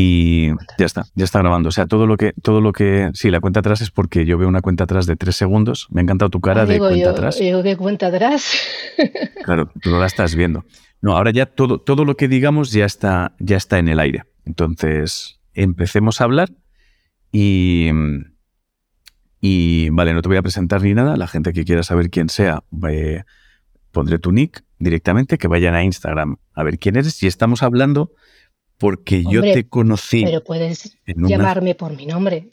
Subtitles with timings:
[0.00, 1.70] Y ya está, ya está grabando.
[1.70, 3.10] O sea, todo lo que, todo lo que.
[3.14, 5.88] Sí, la cuenta atrás es porque yo veo una cuenta atrás de tres segundos.
[5.90, 7.38] Me ha encantado tu cara Ah, de digo cuenta yo, atrás.
[7.40, 8.44] digo, ¿qué cuenta atrás?
[9.44, 10.64] Claro, tú no la estás viendo.
[11.00, 14.22] No, ahora ya todo, todo lo que digamos ya está, ya está en el aire.
[14.44, 16.50] Entonces, empecemos a hablar
[17.32, 17.88] y.
[19.40, 21.16] Y vale, no te voy a presentar ni nada.
[21.16, 23.24] La gente que quiera saber quién sea, eh,
[23.90, 27.20] pondré tu nick directamente, que vayan a Instagram a ver quién eres.
[27.22, 28.12] Y estamos hablando
[28.78, 30.24] porque yo te conocí.
[30.24, 32.48] Pero puedes una- llamarme por mi nombre.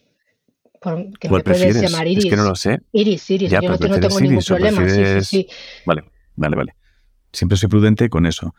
[0.82, 1.82] Por- que ¿Cuál me puedes prefieres?
[1.92, 2.26] llamar Iris.
[2.26, 2.80] Es que no lo sé.
[2.92, 4.84] Iris, Iris, Ya, yo no, tengo prefieres ningún Iris o problema.
[4.84, 5.48] Sí, sí, prefieres- sí.
[5.86, 6.04] Vale,
[6.36, 6.76] vale, vale.
[7.32, 8.54] Siempre soy prudente con eso.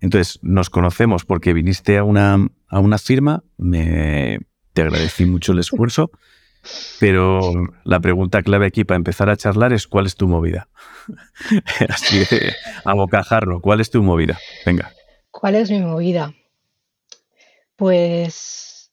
[0.00, 4.38] Entonces, nos conocemos porque viniste a una, a una firma, me,
[4.72, 6.10] te agradecí mucho el esfuerzo,
[6.98, 7.52] pero
[7.84, 10.68] la pregunta clave aquí para empezar a charlar es ¿cuál es tu movida?
[11.88, 14.38] Así de, a bocajarro, ¿cuál es tu movida?
[14.64, 14.90] Venga.
[15.30, 16.32] ¿Cuál es mi movida?
[17.80, 18.92] Pues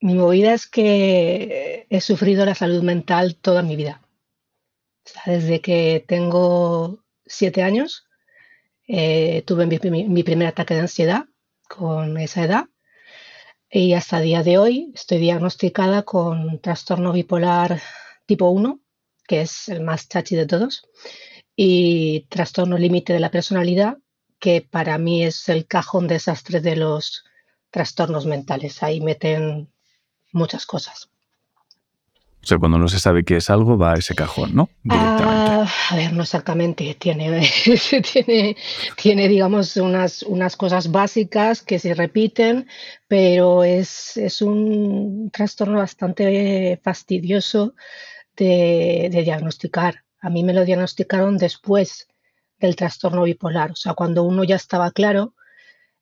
[0.00, 4.00] mi movida es que he sufrido la salud mental toda mi vida.
[5.04, 8.08] O sea, desde que tengo siete años,
[8.88, 11.26] eh, tuve mi, primer ataque de ansiedad
[11.68, 12.64] con esa edad
[13.70, 17.82] y hasta el día de hoy estoy diagnosticada con trastorno bipolar
[18.24, 18.80] tipo 1,
[19.28, 20.88] que es el más chachi de todos,
[21.54, 23.98] y trastorno límite de la personalidad,
[24.38, 27.26] que para mí es el cajón desastre de los
[27.74, 28.84] trastornos mentales.
[28.84, 29.68] Ahí meten
[30.30, 31.10] muchas cosas.
[32.40, 34.68] O sea, cuando no se sabe qué es algo, va a ese cajón, ¿no?
[34.90, 36.94] Ah, a ver, no exactamente.
[36.94, 37.50] Tiene,
[38.12, 38.56] tiene,
[38.96, 42.68] tiene digamos, unas, unas cosas básicas que se repiten,
[43.08, 47.74] pero es, es un trastorno bastante fastidioso
[48.36, 50.04] de, de diagnosticar.
[50.20, 52.06] A mí me lo diagnosticaron después
[52.60, 55.34] del trastorno bipolar, o sea, cuando uno ya estaba claro,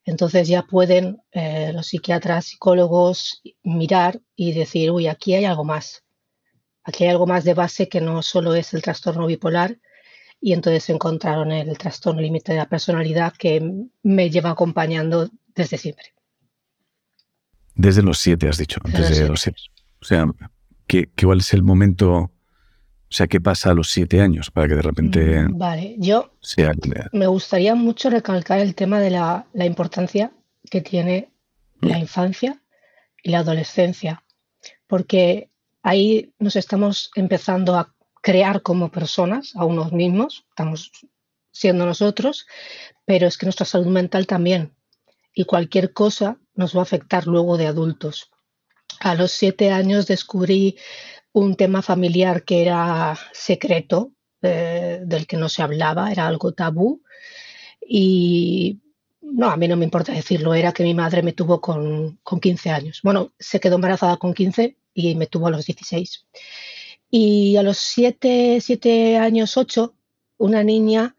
[0.05, 6.03] entonces ya pueden eh, los psiquiatras, psicólogos mirar y decir, uy, aquí hay algo más.
[6.85, 9.79] Aquí hay algo más de base que no solo es el trastorno bipolar
[10.41, 13.63] y entonces encontraron el trastorno límite de la personalidad que
[14.03, 16.07] me lleva acompañando desde siempre.
[17.75, 18.81] Desde los siete, has dicho.
[18.85, 19.29] Desde los Desde siete.
[19.31, 19.61] los siete.
[20.01, 20.27] O sea,
[20.89, 22.32] ¿qué, qué- ¿cuál es el momento?
[23.13, 26.33] O sea, ¿qué pasa a los siete años para que de repente Mm, Vale, yo
[26.41, 26.73] sea...
[27.13, 30.33] me gustaría mucho recalcar el tema de la, la importancia
[30.71, 31.29] que tiene
[31.83, 32.63] la infancia
[33.23, 34.25] y la adolescencia,
[34.87, 35.51] porque
[35.83, 40.91] ahí nos estamos empezando a crear como personas, a unos mismos, estamos
[41.51, 42.47] siendo nosotros,
[43.05, 44.73] pero es que nuestra salud mental también,
[45.35, 48.31] y cualquier cosa nos va a afectar luego de adultos.
[49.01, 50.79] A los siete años descubrí
[51.33, 54.13] un tema familiar que era secreto,
[54.43, 57.03] eh, del que no se hablaba, era algo tabú.
[57.81, 58.81] Y
[59.21, 62.41] no, a mí no me importa decirlo, era que mi madre me tuvo con, con
[62.41, 63.01] 15 años.
[63.03, 66.27] Bueno, se quedó embarazada con 15 y me tuvo a los 16.
[67.11, 69.95] Y a los 7, 7 años, 8,
[70.39, 71.15] una niña,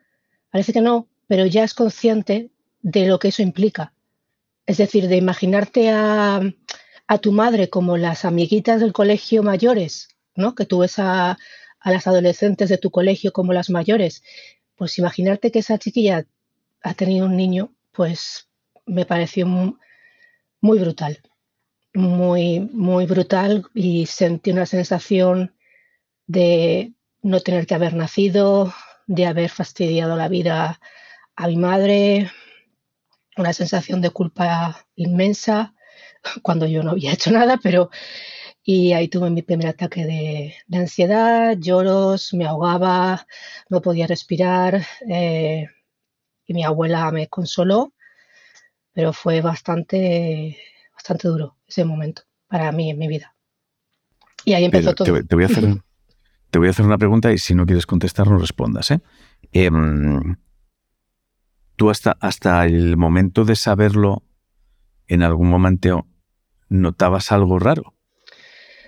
[0.49, 2.49] parece que no, pero ya es consciente
[2.81, 3.93] de lo que eso implica.
[4.65, 6.41] Es decir, de imaginarte a,
[7.07, 10.55] a tu madre como las amiguitas del colegio mayores, ¿no?
[10.55, 11.37] Que tú ves a,
[11.83, 14.23] las adolescentes de tu colegio como las mayores.
[14.75, 16.25] Pues imaginarte que esa chiquilla
[16.81, 18.49] ha tenido un niño, pues
[18.85, 19.77] me pareció mu-
[20.61, 21.21] muy brutal,
[21.93, 25.55] muy, muy brutal y sentí una sensación
[26.27, 28.73] de no tener que haber nacido,
[29.07, 30.79] de haber fastidiado la vida
[31.35, 32.31] a mi madre,
[33.37, 35.72] una sensación de culpa inmensa
[36.41, 37.89] cuando yo no había hecho nada, pero
[38.65, 43.27] y ahí tuve mi primer ataque de, de ansiedad, lloros, me ahogaba,
[43.69, 45.67] no podía respirar eh,
[46.45, 47.93] y mi abuela me consoló,
[48.93, 50.57] pero fue bastante,
[50.93, 53.35] bastante duro ese momento para mí en mi vida.
[54.45, 55.13] Y ahí empezó todo.
[55.13, 55.81] te, te voy a hacer,
[56.49, 58.91] te voy a hacer una pregunta y si no quieres contestar, no respondas.
[58.91, 59.01] ¿eh?
[59.51, 60.37] Em,
[61.75, 64.23] ¿Tú hasta, hasta el momento de saberlo,
[65.07, 66.07] en algún momento
[66.73, 67.83] notabas algo raro?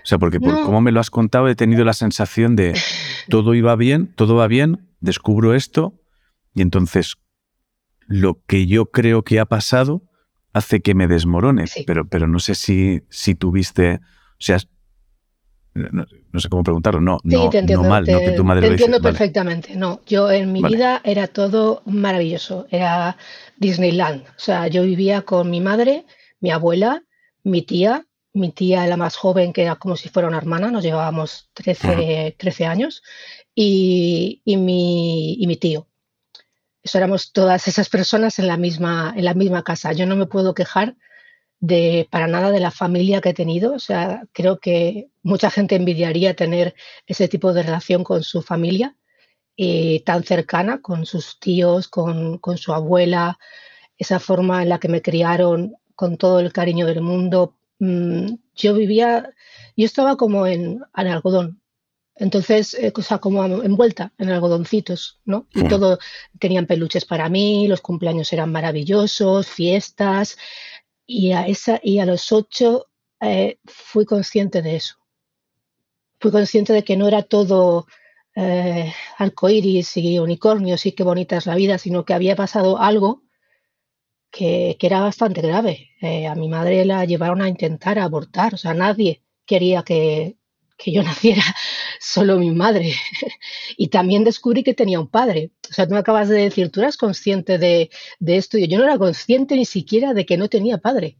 [0.02, 0.62] O sea, porque por No.
[0.64, 2.74] cómo me lo has contado he tenido la sensación de
[3.30, 5.94] todo iba bien, todo va bien, descubro esto
[6.54, 7.14] y entonces
[8.06, 10.02] lo que yo creo que ha pasado
[10.52, 11.66] hace que me desmorone.
[11.66, 11.84] Sí.
[11.86, 14.58] Pero, pero no sé si, si tuviste, o sea,
[15.74, 18.32] no, no sé cómo preguntarlo, no, Sí, no, te entiendo, no mal, no te, que
[18.32, 18.84] tu madre te lo dice.
[18.84, 19.12] entiendo Vale.
[19.18, 19.76] perfectamente.
[19.76, 20.76] No, yo en mi Vale.
[20.76, 23.16] vida era todo maravilloso, era
[23.58, 24.22] Disneyland.
[24.28, 26.06] O sea, yo vivía con mi madre,
[26.40, 27.02] mi abuela,
[27.46, 30.82] mi tía, mi tía la más joven, que era como si fuera una hermana, nos
[30.82, 33.02] llevábamos 13, 13 años,
[33.54, 35.86] y, y mi, y mi tío.
[36.82, 39.92] Eso éramos todas esas personas en la misma, en la misma casa.
[39.92, 40.96] Yo no me puedo quejar
[41.60, 43.74] de para nada de la familia que he tenido.
[43.74, 46.74] O sea, creo que mucha gente envidiaría tener
[47.06, 48.96] ese tipo de relación con su familia
[49.56, 53.38] eh, tan cercana, con sus tíos, con, con, su abuela,
[53.98, 57.56] esa forma en la que me criaron con todo el cariño del mundo.
[57.80, 59.30] Mm, yo vivía,
[59.76, 61.60] yo estaba como en, en algodón.
[62.18, 65.46] Entonces, eh, cosa como envuelta en algodoncitos, ¿no?
[65.54, 65.98] Y todo,
[66.38, 70.38] tenían peluches para mí, los cumpleaños eran maravillosos, fiestas,
[71.06, 72.86] y a, esa, y a los ocho
[73.20, 74.96] eh, fui consciente de eso.
[76.18, 77.86] Fui consciente de que no era todo
[78.34, 83.25] eh, arcoíris y unicornios y qué bonita es la vida, sino que había pasado algo
[84.36, 85.90] que, era bastante grave.
[86.00, 90.36] Eh, a mi madre la llevaron a intentar abortar, o sea, nadie quería que,
[90.76, 91.42] que yo naciera,
[92.00, 92.94] solo mi madre.
[93.78, 95.52] y también descubrí que tenía un padre.
[95.70, 98.58] O sea, tú me acabas de decir, tú eras consciente de, de esto.
[98.58, 101.18] Yo no era consciente ni siquiera de que no tenía padre.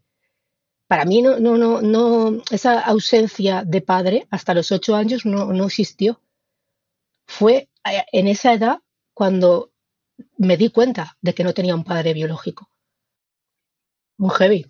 [0.87, 5.53] Para mí no, no, no, no, esa ausencia de padre hasta los ocho años no,
[5.53, 6.21] no existió.
[7.27, 8.81] Fue eh, en esa edad
[9.15, 9.73] cuando
[10.37, 12.71] me di cuenta de que no tenía un padre biológico.
[14.19, 14.67] Un heavy.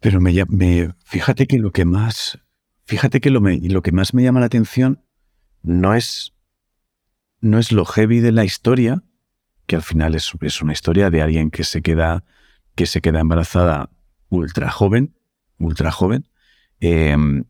[0.00, 2.38] Pero me, me, fíjate que lo que más
[2.84, 5.02] Fíjate que lo, lo que más me llama la atención
[5.62, 6.34] no es,
[7.40, 9.02] no es lo heavy de la historia,
[9.66, 12.24] que al final es, es, una historia de alguien que se queda,
[12.74, 13.90] que se queda embarazada
[14.28, 15.16] ultra joven,
[15.58, 16.28] ultra joven.
[16.80, 17.44] Em,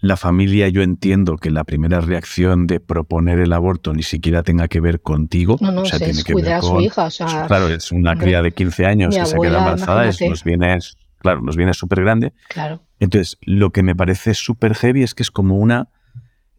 [0.00, 4.68] la familia, yo entiendo que la primera reacción de proponer el aborto ni siquiera tenga
[4.68, 5.56] que ver contigo.
[5.60, 7.46] No, no, o sea, tiene que ver con, a su hija.
[7.46, 10.78] claro, es una cría de 15 años que se queda embarazada, es, nos viene
[11.18, 12.32] claro, nos viene súper grande.
[12.48, 12.82] Claro.
[13.00, 15.88] Entonces, lo que me parece súper heavy es que es como una...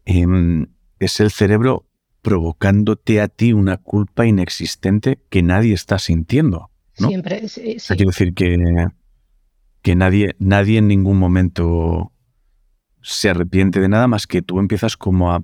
[0.04, 0.66] Em,
[0.98, 1.86] es el cerebro
[2.22, 6.70] provocándote a ti una culpa inexistente que nadie está sintiendo.
[6.98, 7.08] ¿no?
[7.08, 8.88] Siempre, sí, quiero decir que,
[9.80, 12.09] que nadie, nadie en ningún momento
[13.02, 15.42] se arrepiente de nada más que tú empiezas como a,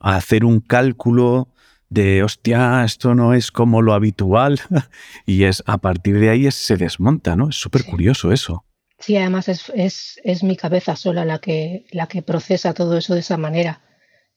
[0.00, 1.48] a hacer un cálculo
[1.88, 4.60] de, hostia, esto no es como lo habitual.
[5.26, 7.48] y es a partir de ahí se desmonta, ¿no?
[7.50, 8.64] Es súper curioso eso.
[8.98, 13.14] Sí, además es, es, es, mi cabeza sola la que, la que procesa todo eso
[13.14, 13.82] de esa manera.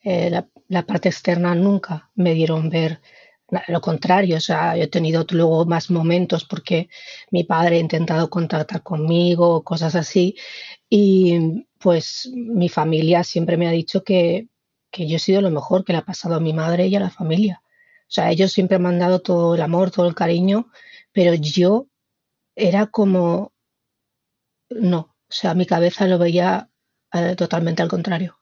[0.03, 2.99] Eh, la, la, parte externa nunca me dieron ver
[3.67, 4.37] lo contrario.
[4.37, 6.89] O sea, yo he tenido luego más momentos porque
[7.31, 10.35] mi padre ha intentado contactar conmigo, cosas así.
[10.89, 14.47] Y pues mi familia siempre me ha dicho que
[14.91, 16.99] que yo he sido lo mejor que le ha pasado a mi madre y a
[16.99, 17.61] la familia.
[17.63, 20.69] O sea, ellos siempre me han dado todo el amor, todo el cariño,
[21.11, 21.87] pero yo
[22.55, 23.53] era como,
[24.69, 26.69] no, o sea, mi cabeza lo veía
[27.13, 28.39] eh, totalmente al contrario.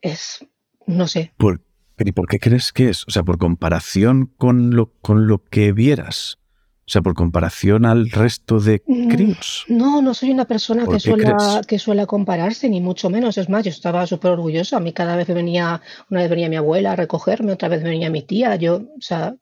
[0.00, 0.46] Es,
[0.86, 1.32] no sé.
[1.36, 1.64] ¿Por,
[1.98, 3.04] ¿Y por qué crees que es?
[3.08, 6.38] O sea, por comparación con lo, con lo que vieras.
[6.88, 9.66] O sea, por comparación al resto de mm, críos.
[9.68, 13.36] No, no soy una persona que suela, que suele compararse, ni mucho menos.
[13.36, 14.78] Es más, yo estaba súper orgullosa.
[14.78, 18.08] A mí cada vez venía, una vez venía mi abuela a recogerme, otra vez venía
[18.08, 18.56] mi tía.
[18.56, 19.36] Yo, o sea,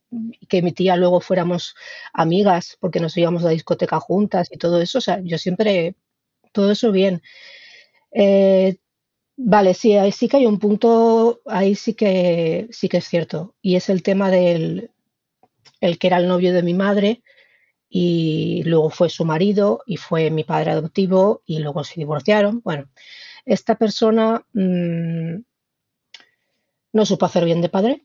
[0.48, 1.76] que mi tía luego fuéramos
[2.12, 4.98] amigas porque nos íbamos a la discoteca juntas y todo eso.
[4.98, 5.94] O sea, yo siempre,
[6.50, 7.22] todo eso bien.
[8.10, 8.78] Eh,
[9.36, 13.54] vale, sí, ahí sí que hay un punto, ahí sí que sí que es cierto.
[13.62, 14.90] Y es el tema del
[15.80, 17.22] el que era el novio de mi madre
[17.98, 22.60] y luego fue su marido y fue mi padre adoptivo y luego se divorciaron.
[22.62, 22.90] Bueno,
[23.46, 25.36] esta persona mm,
[26.92, 28.02] no supo hacer bien de padre,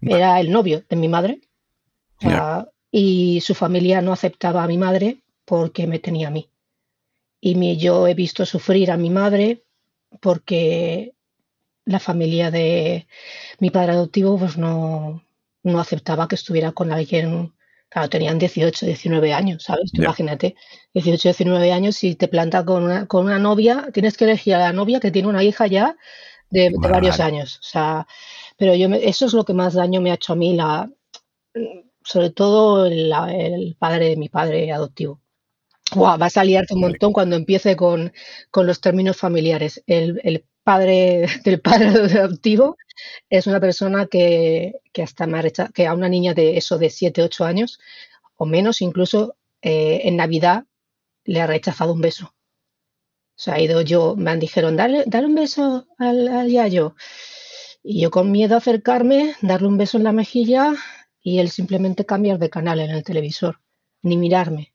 [0.00, 1.42] era el novio de mi madre
[2.90, 6.48] y su familia no aceptaba a mi madre porque me tenía a mí.
[7.40, 9.62] Y yo he visto sufrir a mi madre
[10.18, 11.14] porque
[11.84, 13.06] la familia de
[13.60, 15.22] mi padre adoptivo pues no,
[15.62, 17.52] no aceptaba que estuviera con alguien
[17.92, 19.90] Claro, tenían 18, 19 años, ¿sabes?
[19.92, 20.56] Imagínate,
[20.94, 24.60] 18, 19 años y te planta con una, con una novia, tienes que elegir a
[24.60, 25.94] la novia que tiene una hija ya
[26.48, 27.58] de, varios años.
[27.58, 28.06] O sea,
[28.56, 30.90] pero yo eso es lo que más daño me ha hecho a mí, la,
[32.02, 35.20] sobre todo el, padre de mi padre adoptivo.
[35.94, 38.10] Wow, va a salirte un montón cuando empiece con,
[38.50, 39.82] con los términos familiares.
[39.86, 42.76] El, el, padre del padre adoptivo
[43.30, 45.42] es una persona que, que hasta me
[45.74, 47.80] que a una niña de eso de 7, 8 años
[48.36, 50.64] o menos, incluso eh, en Navidad
[51.24, 52.26] le ha rechazado un beso.
[52.26, 56.94] O sea, ha ido yo, me han dijeron, dale, dale un beso al, al yayo.
[57.82, 60.74] Y yo con miedo a acercarme, darle un beso en la mejilla
[61.20, 63.60] y él simplemente cambiar de canal en el televisor,
[64.02, 64.74] ni mirarme.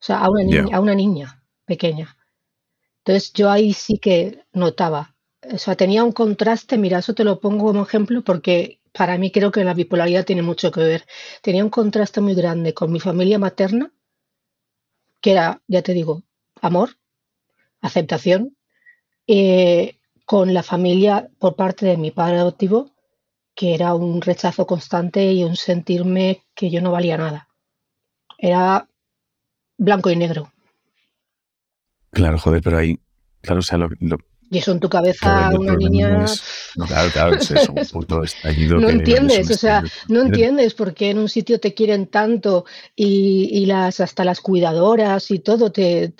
[0.00, 2.16] O sea, a una, niña, a una niña pequeña.
[3.04, 5.14] Entonces yo ahí sí que notaba
[5.52, 9.30] o sea, tenía un contraste, mira, eso te lo pongo como ejemplo porque para mí
[9.30, 11.04] creo que la bipolaridad tiene mucho que ver.
[11.42, 13.92] Tenía un contraste muy grande con mi familia materna,
[15.20, 16.22] que era, ya te digo,
[16.60, 16.90] amor,
[17.82, 18.56] aceptación,
[19.28, 22.92] eh, con la familia por parte de mi padre adoptivo,
[23.56, 27.48] que era un rechazo constante y un sentirme que yo no valía nada.
[28.38, 28.88] Era
[29.78, 30.52] blanco y negro.
[32.14, 32.98] Claro, joder, pero ahí,
[33.42, 33.88] claro, o sea, lo,
[34.50, 36.26] y eso en tu cabeza, una niña.
[36.76, 38.78] No, claro, claro, es un puto estallido.
[38.78, 43.48] no entiendes, o sea, no entiendes por qué en un sitio te quieren tanto y,
[43.52, 46.14] y las hasta las cuidadoras y todo te,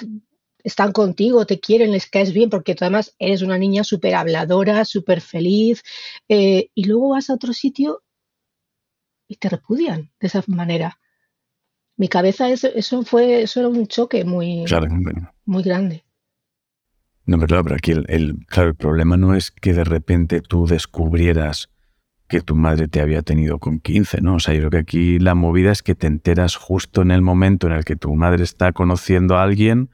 [0.64, 4.84] están contigo, te quieren, les caes bien, porque tú además eres una niña súper habladora,
[4.84, 5.82] súper feliz,
[6.28, 8.02] eh, y luego vas a otro sitio
[9.28, 10.98] y te repudian de esa manera.
[11.96, 14.64] Mi cabeza, eso, eso fue, eso era un choque muy,
[15.44, 16.04] muy grande.
[17.26, 20.66] No, pero claro, pero aquí el, claro, el problema no es que de repente tú
[20.66, 21.70] descubrieras
[22.28, 24.36] que tu madre te había tenido con 15, ¿no?
[24.36, 27.22] O sea, yo creo que aquí la movida es que te enteras justo en el
[27.22, 29.90] momento en el que tu madre está conociendo a alguien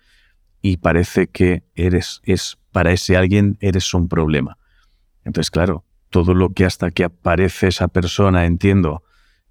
[0.62, 4.58] y parece que eres, es, para ese alguien eres un problema.
[5.24, 9.02] Entonces, claro, todo lo que hasta que aparece esa persona, entiendo,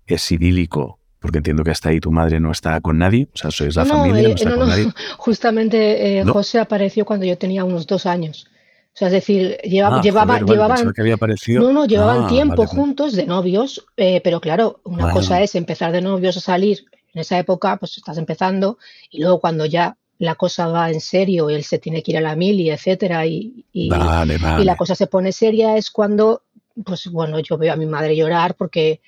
[0.06, 3.52] es idílico, porque entiendo que hasta ahí tu madre no está con nadie, o sea,
[3.52, 4.88] sois la familia, no, eh, está con nadie.
[5.18, 8.48] Justamente eh, José apareció cuando yo tenía unos dos años.
[8.94, 13.86] O sea, es decir, llevaba, ah, llevaban, no, no, llevaban ah, tiempo juntos de novios,
[13.96, 16.86] eh, pero claro, una cosa es empezar de novios a salir.
[17.14, 18.78] En esa época, pues estás empezando,
[19.10, 22.22] y luego cuando ya la cosa va en serio, él se tiene que ir a
[22.22, 26.44] la mili, etcétera, y, y, la cosa se pone seria es cuando,
[26.86, 29.02] pues bueno, yo veo a mi madre llorar porque,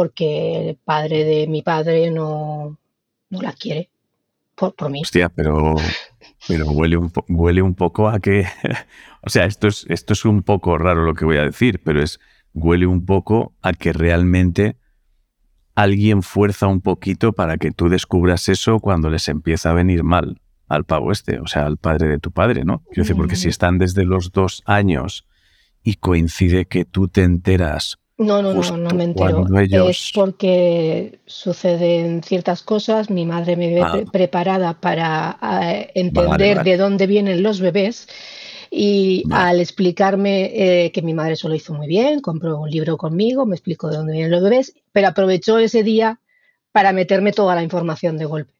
[0.00, 2.78] porque el padre de mi padre no,
[3.28, 3.90] no la quiere
[4.54, 5.02] por, por mí.
[5.02, 5.74] Hostia, pero,
[6.48, 8.46] pero huele, un, huele un poco a que,
[9.20, 12.02] o sea, esto es, esto es un poco raro lo que voy a decir, pero
[12.02, 12.18] es,
[12.54, 14.78] huele un poco a que realmente
[15.74, 20.40] alguien fuerza un poquito para que tú descubras eso cuando les empieza a venir mal
[20.66, 22.84] al pavo este, o sea, al padre de tu padre, ¿no?
[22.84, 23.50] Quiero decir, porque si mm.
[23.50, 25.26] están desde los dos años
[25.82, 27.98] y coincide que tú te enteras.
[28.20, 29.46] No, no, no, no me entero.
[29.88, 33.98] Es porque suceden ciertas cosas, mi madre me ve ah.
[34.12, 38.08] preparada para eh, entender de dónde vienen los bebés
[38.70, 42.98] y al explicarme eh, que mi madre eso lo hizo muy bien, compró un libro
[42.98, 46.20] conmigo, me explicó de dónde vienen los bebés, pero aprovechó ese día
[46.72, 48.52] para meterme toda la información de golpe.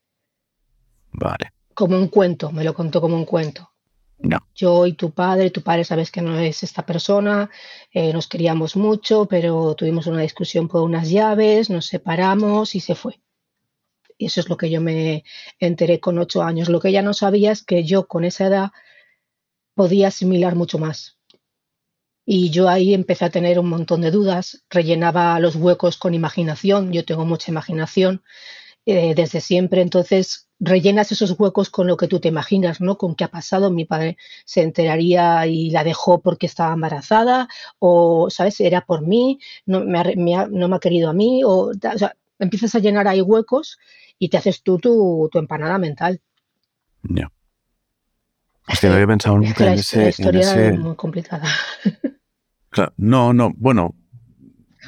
[1.11, 1.51] Vale.
[1.75, 3.70] Como un cuento, me lo contó como un cuento.
[4.55, 7.49] Yo y tu padre, tu padre sabes que no es esta persona,
[7.91, 12.95] eh, nos queríamos mucho, pero tuvimos una discusión por unas llaves, nos separamos y se
[12.95, 13.19] fue.
[14.17, 15.23] Y eso es lo que yo me
[15.59, 16.69] enteré con ocho años.
[16.69, 18.71] Lo que ella no sabía es que yo con esa edad
[19.73, 21.17] podía asimilar mucho más.
[22.23, 26.93] Y yo ahí empecé a tener un montón de dudas, rellenaba los huecos con imaginación,
[26.93, 28.23] yo tengo mucha imaginación
[28.85, 32.97] eh, desde siempre, entonces rellenas esos huecos con lo que tú te imaginas, ¿no?
[32.97, 37.47] Con qué ha pasado, mi padre se enteraría y la dejó porque estaba embarazada,
[37.79, 38.59] o, ¿sabes?
[38.59, 42.15] Era por mí, no me ha, no me ha querido a mí, o, o sea,
[42.39, 43.77] empiezas a llenar ahí huecos
[44.17, 46.21] y te haces tú tu, tu empanada mental.
[47.03, 47.31] Ya.
[48.83, 50.03] No había pensado nunca en ese.
[50.03, 51.47] La historia es muy complicada.
[52.97, 53.95] no, no, bueno.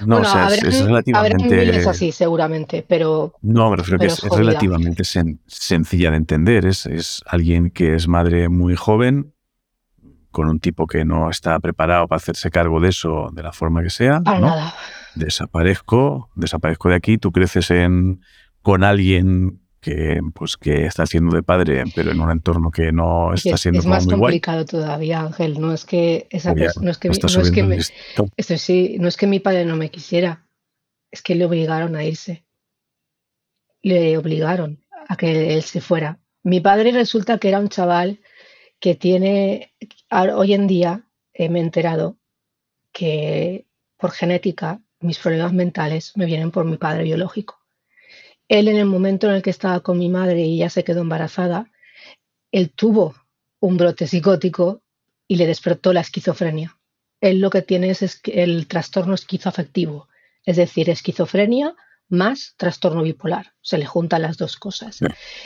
[0.05, 1.87] No, o sea, es, relativamente.
[1.87, 3.33] Así, seguramente, pero.
[3.41, 6.65] No, me refiero que es, relativamente sencilla de entender.
[6.65, 9.33] Es, es alguien que es madre muy joven,
[10.31, 13.83] con un tipo que no está preparado para hacerse cargo de eso de la forma
[13.83, 14.19] que sea.
[14.21, 14.73] Para nada.
[15.15, 18.21] Desaparezco, desaparezco de aquí, tú creces en,
[18.61, 23.33] con alguien que pues que está siendo de padre, pero en un entorno que no
[23.33, 25.59] está siendo es, más complicado todavía, Ángel.
[25.59, 27.81] No es que esa no es que, no es que, me,
[28.57, 30.45] sí, no es que mi padre no me quisiera,
[31.11, 32.45] es que le obligaron a irse.
[33.81, 36.19] Le obligaron a que él se fuera.
[36.43, 38.21] Mi padre resulta que era un chaval
[38.79, 39.73] que tiene
[40.09, 42.17] hoy en día eh, me he enterado
[42.91, 43.65] que
[43.97, 47.62] por genética mis problemas mentales me vienen por mi padre biológico.
[48.47, 51.01] Él en el momento en el que estaba con mi madre y ya se quedó
[51.01, 51.71] embarazada,
[52.51, 53.15] él tuvo
[53.59, 54.83] un brote psicótico
[55.27, 56.77] y le despertó la esquizofrenia.
[57.21, 60.09] Él lo que tiene es el trastorno esquizoafectivo,
[60.45, 61.75] es decir, esquizofrenia
[62.09, 63.53] más trastorno bipolar.
[63.61, 64.99] Se le juntan las dos cosas.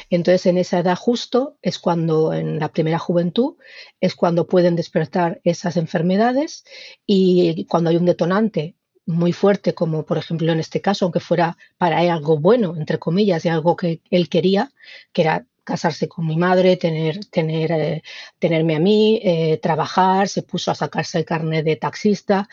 [0.10, 3.56] Entonces, en esa edad justo es cuando, en la primera juventud,
[4.01, 6.66] es cuando pueden despertar esas enfermedades
[7.06, 8.75] y cuando hay un detonante
[9.07, 12.99] muy fuerte, como por ejemplo en este caso, aunque fuera para él algo bueno, entre
[12.99, 14.71] comillas, y algo que él quería,
[15.13, 18.03] que era casarse con mi madre, tener, tener, eh,
[18.39, 22.47] tenerme a mí, eh, trabajar, se puso a sacarse el carnet de taxista,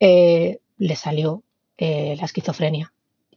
[0.00, 1.42] eh, le salió
[1.78, 2.92] la esquizofrenia.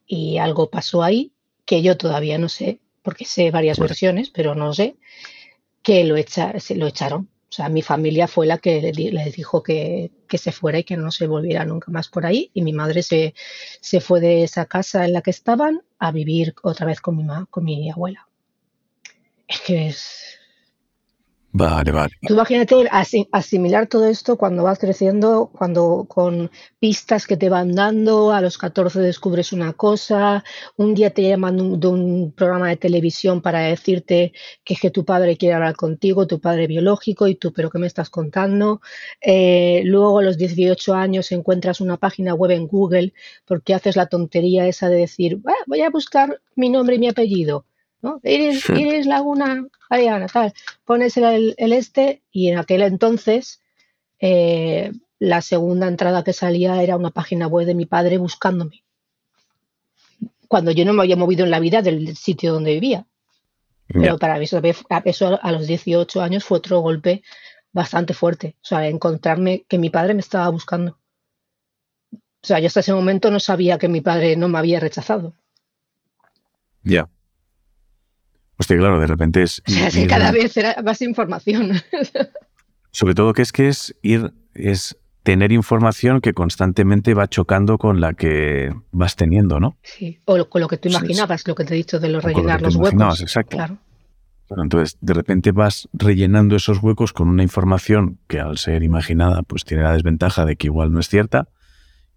[0.07, 1.31] Y algo pasó ahí
[1.65, 4.95] que yo todavía no sé porque sé varias versiones, pero no sé,
[5.83, 7.29] que lo, echa, lo echaron.
[7.51, 11.11] O sea, mi familia fue la que le, dijo que, se fuera y que no
[11.11, 12.49] se volviera nunca más por ahí.
[12.53, 13.35] Y mi madre se,
[13.81, 17.25] se fue de esa casa en la que estaban a vivir otra vez con mi,
[17.49, 18.29] con mi abuela.
[19.49, 20.39] Es que es,
[21.53, 22.13] Vale, vale.
[22.21, 22.87] Imagínate
[23.31, 28.57] asimilar todo esto cuando vas creciendo, cuando con pistas que te van dando, a los
[28.57, 30.45] 14 descubres una cosa,
[30.77, 34.31] un día te llaman de un programa de televisión para decirte
[34.63, 37.79] que es que tu padre quiere hablar contigo, tu padre biológico, y tú, pero ¿qué
[37.79, 38.79] me estás contando?
[39.19, 43.13] Eh, luego a los 18 años encuentras una página web en Google
[43.45, 47.09] porque haces la tontería esa de decir, ah, voy a buscar mi nombre y mi
[47.09, 47.65] apellido
[48.01, 48.19] ¿no?
[48.23, 50.53] Iris, Iris Laguna Ariana, tal.
[50.85, 53.61] Pones el, este y en aquel entonces
[54.19, 58.83] eh, la segunda entrada que salía era una página web de mi padre buscándome.
[60.47, 63.05] Cuando yo no me había movido en la vida del sitio donde vivía.
[63.87, 64.61] Pero para mí eso,
[65.03, 67.23] eso a los 18 años fue otro golpe
[67.73, 68.55] bastante fuerte.
[68.61, 70.97] O sea, encontrarme que mi padre me estaba buscando.
[72.13, 75.33] O sea, yo hasta ese momento no sabía que mi padre no me había rechazado.
[76.83, 77.09] Ya.
[78.57, 79.61] Hostia, claro, de repente es...
[80.07, 81.73] cada vez era más información.
[82.91, 88.01] Sobre todo que es que es ir, es tener información que constantemente va chocando con
[88.01, 89.77] la que vas teniendo, ¿no?
[89.83, 92.61] Sí, o con lo que tú imaginabas, lo que te he dicho de los rellenar
[92.61, 93.21] los huecos.
[93.21, 93.57] Exacto.
[93.57, 93.77] Claro.
[94.57, 99.63] entonces, de repente vas rellenando esos huecos con una información que al ser imaginada, pues
[99.63, 101.47] tiene la desventaja de que igual no es cierta.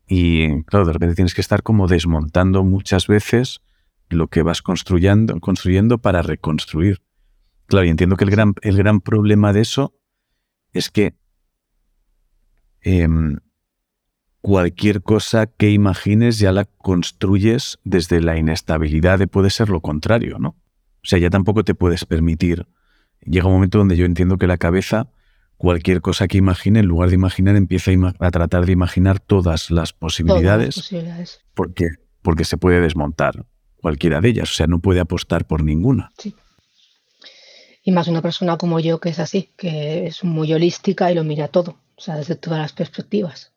[0.06, 3.60] Y claro, de repente tienes que estar como desmontando muchas veces
[4.08, 7.02] lo que vas construyendo, construyendo para reconstruir.
[7.66, 9.94] Claro, y entiendo que el gran, el gran problema de eso
[10.72, 11.14] es que
[12.82, 13.38] em,
[14.40, 20.38] cualquier cosa que imagines ya la construyes desde la inestabilidad de puede ser lo contrario,
[20.38, 20.48] ¿no?
[20.48, 22.66] O sea, ya tampoco te puedes permitir.
[23.20, 25.08] Llega un momento donde yo entiendo que la cabeza,
[25.56, 29.92] cualquier cosa que imagine, en lugar de imaginar, empieza a, tratar de imaginar todas las
[29.92, 31.40] posibilidades, todas las posibilidades.
[31.54, 31.88] Porque,
[32.22, 33.46] porque se puede desmontar
[33.84, 36.10] cualquiera de ellas, o sea, no puede apostar por ninguna.
[36.16, 36.34] Sí.
[37.82, 41.22] Y más una persona como yo que es así, que es muy holística y lo
[41.22, 43.52] mira todo, o sea, desde todas las perspectivas.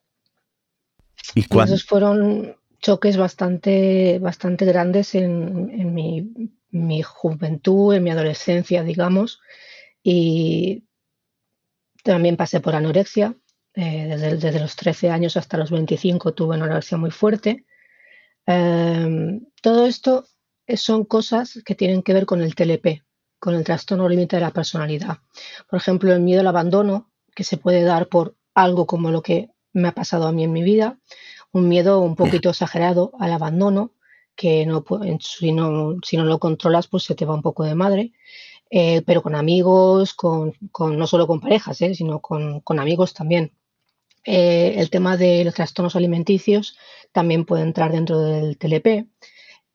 [1.34, 9.40] Y, esos fueron choques bastante, bastante grandes en, mi, juventud, en mi adolescencia, digamos,
[10.04, 10.84] y
[12.04, 13.34] también pasé por anorexia.
[13.76, 17.66] Eh, desde, desde, los 13 años hasta los 25 tuve anorexia muy fuerte
[18.48, 20.26] Em, todo esto
[20.76, 23.04] son cosas que tienen que ver con el TLP,
[23.40, 25.20] con el trastorno límite de la personalidad.
[25.70, 29.50] Por ejemplo, el miedo al abandono, que se puede dar por algo como lo que
[29.74, 30.98] me ha pasado a mí en mi vida,
[31.52, 33.92] un miedo un poquito exagerado al abandono,
[34.36, 34.84] que no,
[35.20, 38.14] si, no, si no lo controlas, pues se te va un poco de madre.
[38.70, 43.52] Eh, pero con amigos, con, no solo con parejas, eh, sino con, con amigos también.
[44.26, 46.78] Eh, el tema de los trastornos alimenticios
[47.18, 49.08] también puede entrar dentro del TLP.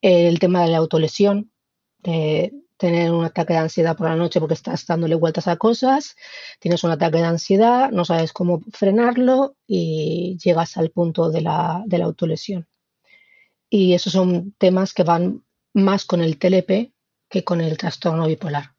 [0.00, 1.50] El tema de la autolesión,
[1.98, 6.14] de tener un ataque de ansiedad por la noche porque estás dándole vueltas a cosas,
[6.60, 11.82] tienes un ataque de ansiedad, no sabes cómo frenarlo y llegas al punto de la,
[11.84, 12.68] de la autolesión.
[13.68, 15.42] Y esos son temas que van
[15.74, 16.92] más con el TLP
[17.28, 18.76] que con el trastorno bipolar.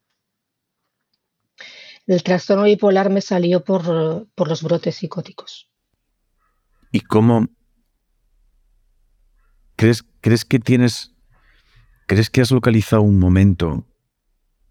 [2.06, 3.84] El trastorno bipolar me salió por,
[4.48, 5.68] los brotes psicóticos.
[6.90, 7.48] ¿Y cómo
[9.84, 11.12] crees, crees que tienes,
[12.06, 13.84] crees que has localizado un momento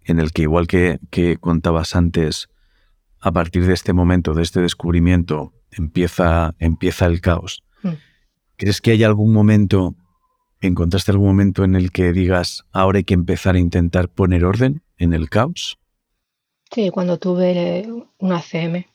[0.06, 2.50] en el que igual que, contabas antes,
[3.20, 7.62] a partir de este momento, de este descubrimiento, empieza, empieza el caos?
[7.84, 7.90] Mm.
[8.56, 9.94] ¿Crees que hay algún momento,
[10.62, 14.82] encontraste algún momento en el que digas, ahora hay que empezar a intentar poner orden
[14.98, 15.78] en el caos?
[16.72, 18.88] Sí, cuando tuve una CM.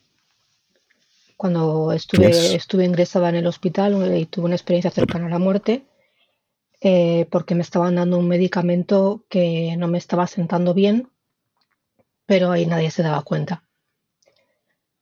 [1.37, 5.85] Cuando estuve, estuve ingresada en el hospital y tuve una experiencia cercana a la muerte,
[6.81, 11.09] eh, porque me estaban dando un medicamento que no me estaba sentando bien,
[12.25, 13.63] pero ahí nadie se daba cuenta.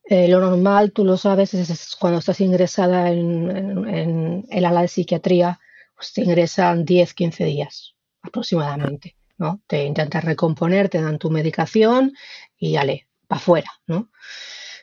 [0.04, 5.60] Eh, lo normal, tú lo sabes, es, cuando estás ingresada en, el ala de psiquiatría,
[5.94, 9.16] pues te ingresan 10, 15 días aproximadamente.
[9.36, 9.60] ¿no?
[9.66, 12.12] Te intentas recomponer, te dan tu medicación
[12.56, 14.10] y ale, para afuera, ¿no?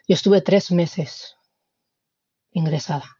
[0.07, 1.35] Yo estuve tres meses
[2.51, 3.19] ingresada.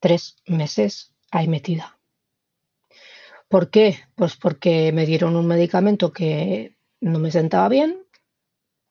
[0.00, 1.99] Tres meses ahí metida.
[3.50, 3.98] ¿Por qué?
[4.14, 7.98] Pues porque me dieron un medicamento que no me sentaba bien.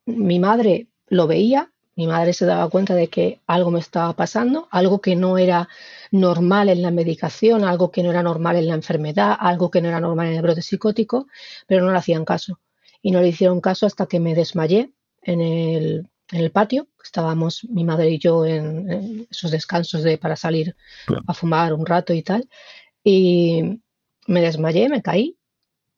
[0.04, 4.68] Mi madre lo veía, Mi madre se daba cuenta de que algo me estaba pasando,
[4.70, 5.68] algo que no era
[6.10, 9.88] normal en la medicación, algo que no era normal en la enfermedad, algo que no
[9.88, 11.26] era normal en el brote psicótico,
[11.66, 12.60] pero no le hacían caso.
[13.02, 14.92] Y no le hicieron caso hasta que me desmayé
[15.22, 16.88] en el, en el patio.
[17.02, 20.76] Estábamos mi madre y yo en, esos descansos de, para salir
[21.26, 22.48] a fumar un rato y tal.
[23.02, 23.80] Y
[24.30, 25.36] me desmayé, me caí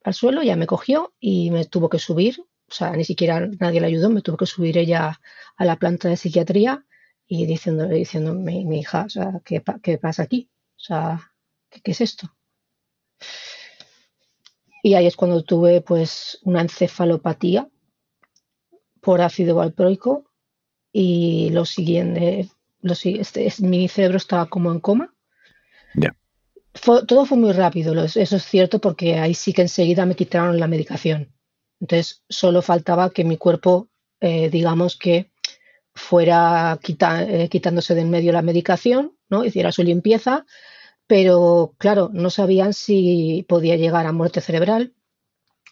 [0.05, 2.41] al suelo, ya me cogió y me tuvo que subir.
[2.41, 5.21] O sea, ni siquiera nadie le ayudó, me tuvo que subir ella
[5.57, 6.87] a la planta de psiquiatría
[7.27, 10.51] y diciéndole, diciendo mi, hija, o sea, ¿qué, ¿qué, pasa aquí?
[10.77, 11.33] O sea,
[11.69, 12.35] ¿qué, es esto?
[14.83, 17.69] Y ahí es cuando tuve pues una encefalopatía
[19.01, 20.25] por ácido valproico
[20.91, 22.49] y lo siguiente,
[22.81, 25.12] lo, este, mi cerebro estaba como en coma.
[26.81, 30.67] Todo fue muy rápido, eso es cierto, porque ahí sí que enseguida me quitaron la
[30.67, 31.33] medicación.
[31.81, 33.89] Entonces solo faltaba que mi cuerpo,
[34.21, 35.33] eh, digamos que
[35.95, 39.45] fuera eh, quitándose de en medio la medicación, ¿no?
[39.45, 40.47] hiciera su limpieza,
[41.07, 44.95] pero claro, no sabían si podía llegar a muerte cerebral,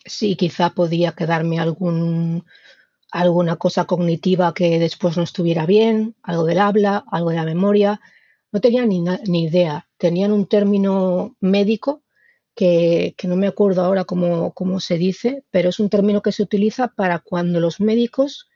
[0.05, 2.45] si quizá podía quedarme algún
[3.13, 8.01] alguna cosa cognitiva que después no estuviera bien, algo del habla, algo de la memoria.
[8.53, 9.89] No tenían ni, ni idea.
[9.97, 12.03] Tenían un término médico
[12.55, 16.43] que, no me acuerdo ahora cómo, cómo, se dice, pero es un término que se
[16.43, 18.49] utiliza para cuando los médicos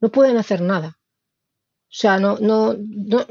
[0.00, 0.98] no pueden hacer nada.
[0.98, 3.26] O sea, no, no, no,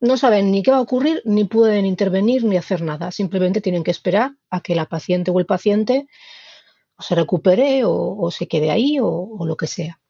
[0.00, 3.12] no saben ni qué va a ocurrir, ni pueden intervenir, ni hacer nada.
[3.12, 6.08] Simplemente tienen que esperar a que la paciente o el paciente
[6.98, 10.00] se recupere o, se quede ahí o, lo que sea.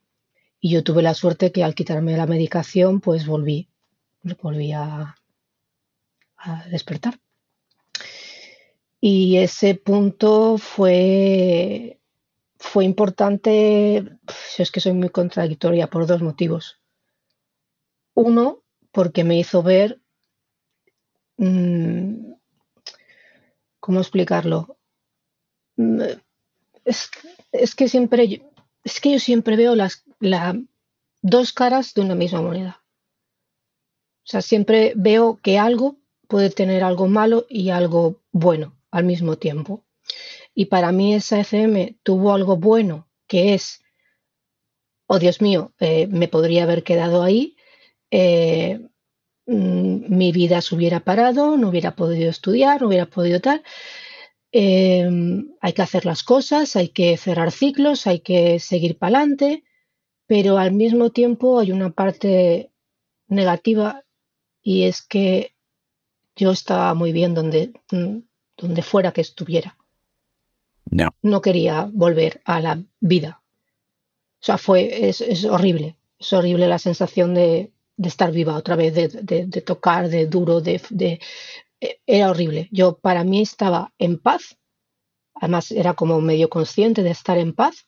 [0.61, 3.69] Y yo tuve la suerte que al quitarme la medicación, pues volví,
[4.41, 5.17] volví a,
[6.71, 7.21] despertar.
[9.01, 12.01] Y ese punto fue,
[12.57, 14.19] fue importante,
[14.59, 16.81] es que soy muy contradictoria por dos motivos.
[18.15, 20.01] Uno, porque me hizo ver,
[21.37, 22.33] mm,
[23.79, 24.79] ¿cómo explicarlo?
[25.77, 26.03] Mm,
[26.85, 28.43] es, que siempre,
[28.83, 30.05] es que yo siempre veo las
[31.23, 32.82] dos caras de una misma moneda.
[34.25, 35.97] O sea, siempre veo que algo
[36.29, 39.85] puede tener algo malo y algo bueno al mismo tiempo.
[40.55, 43.83] Y para mí esa FM tuvo algo bueno, que es,
[45.07, 47.57] oh Dios mío, eh, me podría haber quedado ahí,
[48.11, 48.81] eh,
[49.47, 53.63] mm, mi vida se hubiera parado, no hubiera podido estudiar, no hubiera podido tal,
[54.53, 59.65] Em, hay que hacer las cosas, hay que cerrar ciclos, hay que seguir para adelante,
[60.27, 62.71] pero al mismo tiempo hay una parte
[63.29, 64.05] negativa
[64.63, 65.55] y es que
[66.37, 68.19] yo estaba muy bien donde, mm,
[68.57, 69.77] donde fuera que estuviera.
[70.91, 71.15] No.
[71.23, 73.41] no quería volver a la vida.
[74.41, 75.97] O sea, fue, es, horrible.
[76.19, 77.73] Es horrible la sensación de,
[78.03, 79.09] estar viva otra vez, de,
[79.47, 80.81] de tocar, de duro, de,
[81.81, 82.69] e, era horrible.
[82.71, 84.57] Yo para mí estaba en paz,
[85.35, 87.87] además era como medio consciente de estar en paz.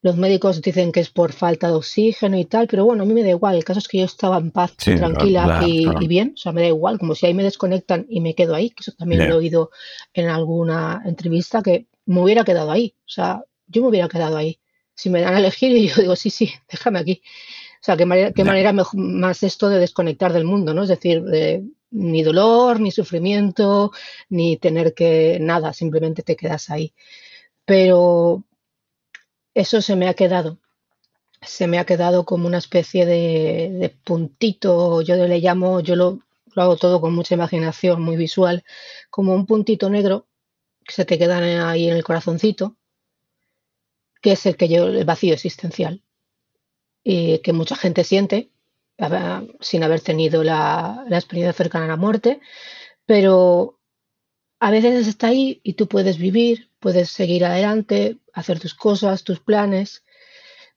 [0.00, 3.14] Los médicos dicen que es por falta de oxígeno y tal, pero bueno, a mí
[3.14, 3.56] me da igual.
[3.56, 6.34] El caso es que yo estaba en paz, tranquila y, bien.
[6.34, 8.82] O sea, me da igual, como si ahí me desconectan y me quedo ahí, que
[8.82, 9.70] eso también lo he oído
[10.14, 12.94] en alguna entrevista, que me hubiera quedado ahí.
[13.00, 14.60] O sea, yo me hubiera quedado ahí.
[14.94, 17.20] Si me dan a elegir, y yo digo, sí, sí, déjame aquí.
[17.80, 20.84] O sea, qué manera, qué manera más esto de desconectar del mundo, ¿no?
[20.84, 23.92] Es decir, de, ni dolor, ni sufrimiento,
[24.28, 26.92] ni tener que nada, simplemente te quedas ahí.
[27.64, 28.44] Pero
[29.58, 30.58] eso se me ha quedado.
[31.42, 36.20] Se me ha quedado como una especie de, puntito, yo le llamo, yo lo,
[36.54, 38.64] lo, hago todo con mucha imaginación, muy visual,
[39.10, 40.26] como un puntito negro
[40.84, 41.38] que se te queda
[41.70, 42.76] ahí en el corazoncito,
[44.22, 46.02] que es el que yo, el vacío existencial,
[47.02, 48.50] y que mucha gente siente,
[49.60, 52.40] sin haber tenido la, experiencia cercana a la muerte,
[53.06, 53.77] pero
[54.60, 59.40] a veces está ahí y tú puedes vivir, puedes seguir adelante, hacer tus cosas, tus
[59.40, 60.04] planes,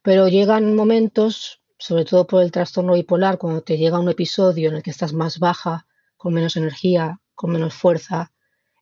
[0.02, 4.76] pero llegan momentos, sobre todo por el trastorno bipolar, cuando te llega un episodio en
[4.76, 8.32] el que estás más baja, con menos energía, con menos fuerza,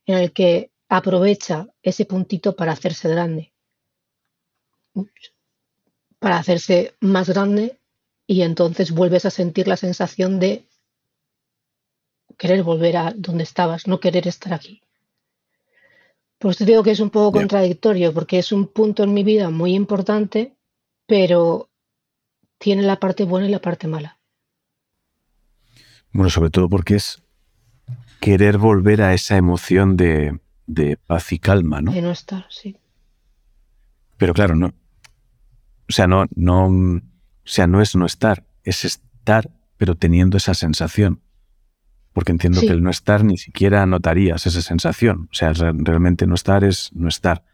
[0.05, 3.53] en el que aprovecha ese puntito para hacerse grande,
[6.19, 7.81] para hacerse más grande
[8.27, 10.69] y entonces vuelves a sentir la sensación de
[12.37, 14.83] querer volver a donde estabas, no querer estar aquí.
[16.41, 19.51] Pues te digo que es un poco contradictorio porque es un punto en mi vida
[19.51, 20.57] muy importante,
[21.07, 21.69] pero
[22.57, 24.19] tiene la parte buena y la parte mala.
[26.13, 27.23] Bueno, sobre todo porque es
[28.21, 30.41] querer volver a esa emoción de,
[31.07, 31.93] paz y calma, ¿no?
[31.93, 32.79] De no estar, sí.
[34.17, 34.69] Pero claro, no.
[35.91, 37.01] O sea, no, no, o
[37.45, 41.21] sea, no es no estar, es estar, pero teniendo esa sensación.
[42.13, 45.29] Porque entiendo que el no estar ni siquiera notarías esa sensación.
[45.31, 47.45] O sea, realmente no estar es no estar.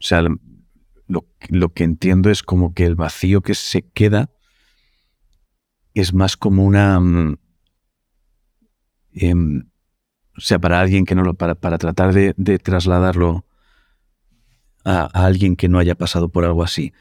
[0.00, 4.30] O sea, lo, lo que entiendo es como que el vacío que se queda
[5.94, 6.98] es más como una...
[7.00, 7.38] Mm,
[9.14, 9.68] em,
[10.36, 11.34] o sea, para alguien que no lo...
[11.34, 13.44] Para, para tratar de, trasladarlo
[14.84, 16.92] a, alguien que no haya pasado por algo así,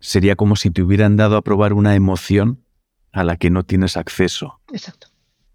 [0.00, 2.64] sería como si te hubieran dado a probar una emoción
[3.12, 4.60] a la que no tienes acceso.
[4.72, 5.08] Exacto.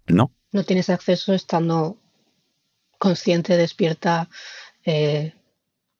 [0.06, 0.32] ¿No?
[0.52, 1.98] No tienes acceso estando
[2.98, 4.28] consciente, despierta,
[4.84, 5.34] eh,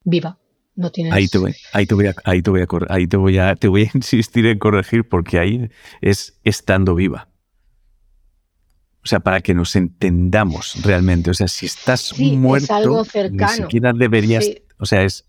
[0.05, 0.39] viva.
[0.75, 1.13] No tienes...
[1.13, 3.57] Ahí te voy, ahí te voy a, ahí te voy a, ahí te voy a,
[3.57, 7.29] te voy a insistir en corregir porque ahí es estando viva.
[9.05, 11.31] O sea, para que nos entendamos realmente.
[11.31, 14.49] O sea, si estás muerto, algo ni siquiera deberías.
[14.79, 15.27] O sea, es.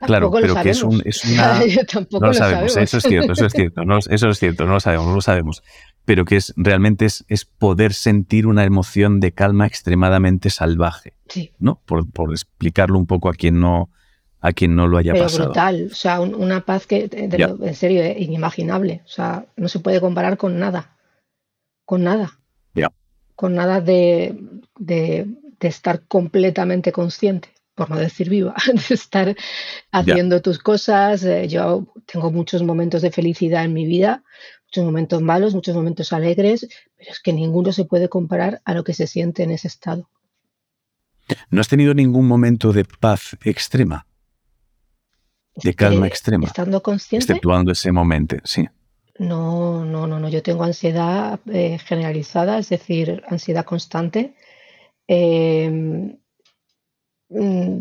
[0.00, 1.60] Claro, pero que es, un, es una.
[2.12, 4.80] no lo, sabemos, eso es cierto, eso es cierto, no, eso es cierto, no lo
[4.80, 5.64] sabemos, no lo sabemos.
[6.08, 11.12] Pero que es realmente es, es poder sentir una emoción de calma extremadamente salvaje.
[11.28, 11.52] Sí.
[11.58, 11.82] ¿No?
[11.84, 13.90] Por, por explicarlo un poco a quien no,
[14.40, 15.44] a quien no lo haya Pero pasado.
[15.44, 19.02] brutal, o sea, una paz que, en serio, es inimaginable.
[19.04, 20.96] O sea, no se puede comparar con nada.
[21.84, 22.38] Con nada.
[22.74, 22.90] Ya.
[23.34, 24.34] Con nada de,
[24.78, 25.26] de,
[25.60, 28.54] estar completamente consciente, por no decir viva,
[28.88, 29.36] de estar
[29.92, 31.22] haciendo tus cosas.
[31.22, 34.24] Eh, yo tengo muchos momentos de felicidad en mi vida,
[34.68, 38.84] muchos momentos malos, muchos momentos alegres, pero es que ninguno se puede comparar a lo
[38.84, 40.08] que se siente en ese estado.
[41.50, 44.06] ¿No has tenido ningún momento de paz extrema?
[45.62, 46.46] de calma extrema.
[46.46, 47.24] Estando consciente.
[47.24, 48.66] Exceptuando ese momento, sí.
[49.18, 50.28] No, no, no, no.
[50.28, 54.34] Yo tengo ansiedad eh, generalizada, es decir, ansiedad constante.
[55.06, 56.16] Em,
[57.28, 57.80] mm,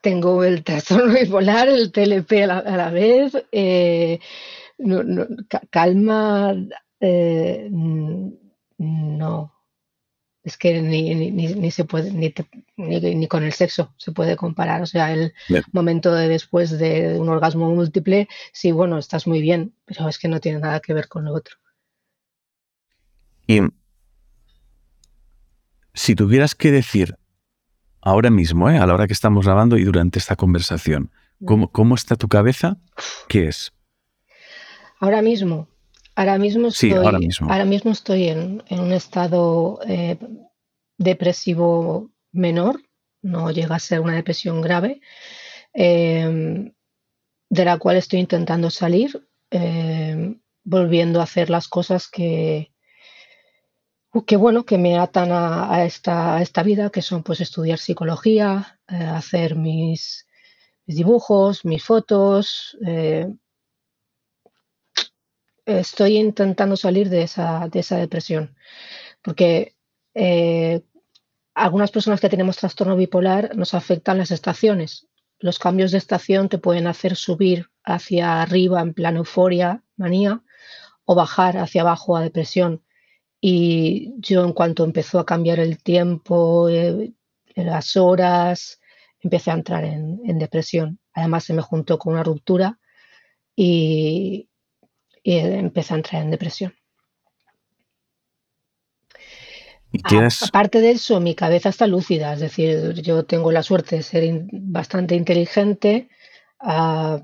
[0.00, 3.32] tengo el trastorno bipolar, el TLP a la, vez.
[3.50, 4.20] Eh,
[5.70, 6.54] calma,
[7.00, 9.52] eh, no,
[10.44, 12.32] es que ni, ni, se puede, ni,
[12.76, 14.82] ni, con el sexo se puede comparar.
[14.82, 15.34] O sea, el
[15.72, 20.28] momento de después de un orgasmo múltiple, sí, bueno, estás muy bien, pero es que
[20.28, 21.56] no tiene nada que ver con lo otro.
[23.46, 23.60] Y
[25.94, 27.16] si tuvieras que decir
[28.00, 28.78] ahora mismo, ¿eh?
[28.78, 31.10] a la hora que estamos grabando y durante esta conversación,
[31.44, 31.70] ¿cómo, mm.
[31.72, 32.78] cómo está tu cabeza?
[33.28, 33.72] ¿Qué es?
[35.00, 35.68] Ahora mismo,
[36.18, 37.92] Ahora mismo estoy, ahora mismo.
[37.92, 40.18] estoy en, un estado eh,
[40.96, 42.82] depresivo menor,
[43.22, 45.00] no llega a ser una depresión grave,
[45.72, 46.72] em,
[47.48, 52.72] de la cual estoy intentando salir, em, volviendo a hacer las cosas que,
[54.26, 58.96] que bueno, que me atan a, esta, esta, vida, que son pues estudiar psicología, eh,
[58.96, 60.26] hacer mis,
[60.84, 63.28] mis, dibujos, mis fotos, eh,
[65.68, 68.56] estoy intentando salir de esa, de esa depresión,
[69.22, 69.76] porque
[70.14, 70.82] eh,
[71.54, 75.06] algunas personas que tenemos trastorno bipolar nos afectan las estaciones.
[75.38, 80.42] Los cambios de estación te pueden hacer subir hacia arriba en plan euforia, manía,
[81.04, 82.82] o bajar hacia abajo a depresión.
[83.40, 87.12] Y yo en cuanto empezó a cambiar el tiempo, eh,
[87.54, 88.80] las horas,
[89.20, 90.98] empecé a entrar en, en, depresión.
[91.12, 92.78] Además se me juntó con una ruptura
[93.54, 94.48] y,
[95.28, 96.72] y empecé a entrar en depresión.
[100.48, 104.24] aparte de eso, mi cabeza está lúcida, es decir, yo tengo la suerte de ser
[104.52, 106.08] bastante inteligente
[106.60, 107.20] ah,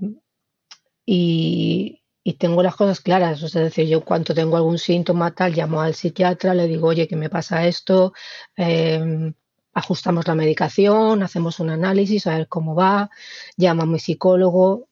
[1.06, 2.02] y,
[2.38, 3.42] tengo las cosas claras.
[3.42, 7.16] es decir, yo cuando tengo algún síntoma tal, llamo al psiquiatra, le digo, oye, que
[7.16, 8.12] me pasa esto,
[8.56, 9.32] em,
[9.72, 13.08] ajustamos la medicación, hacemos un análisis, a ver cómo va,
[13.56, 14.88] llamo a mi psicólogo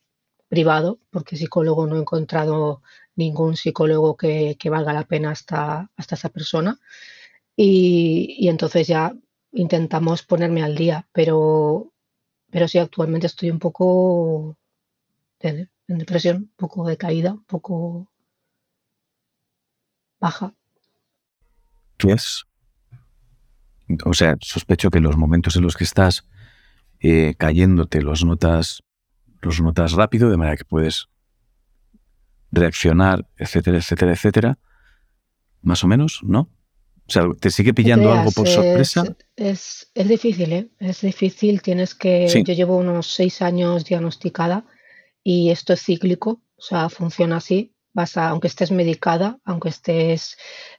[0.53, 2.83] privado, porque psicólogo no he encontrado
[3.17, 6.79] ningún psicólogo que, valga la pena hasta, hasta esa persona.
[7.57, 9.15] Y, entonces ya
[9.53, 11.93] intentamos ponerme al día, pero,
[12.51, 14.57] pero sí, actualmente estoy un poco
[15.41, 18.09] en, depresión, un poco decaída, un poco
[20.19, 20.55] baja.
[21.99, 22.45] ¿Qué es?
[24.07, 26.25] O sea, sospecho que los momentos en los que estás
[27.01, 28.83] eh, cayéndote los notas,
[29.43, 31.09] los notas rápido, de manera que puedes
[32.53, 34.59] reaccionar, etcétera, etcétera, etcétera,
[35.63, 36.51] más o menos, ¿no?
[37.09, 39.05] O sea, ¿te sigue pillando algo por sorpresa?
[39.35, 40.71] Es, es, difícil, ¿eh?
[40.79, 42.29] Es difícil, tienes que...
[42.29, 44.65] Yo llevo unos seis años diagnosticada
[45.25, 47.75] y esto es cíclico, o sea, funciona así.
[47.95, 50.39] Vas a, aunque estés medicada, aunque estés,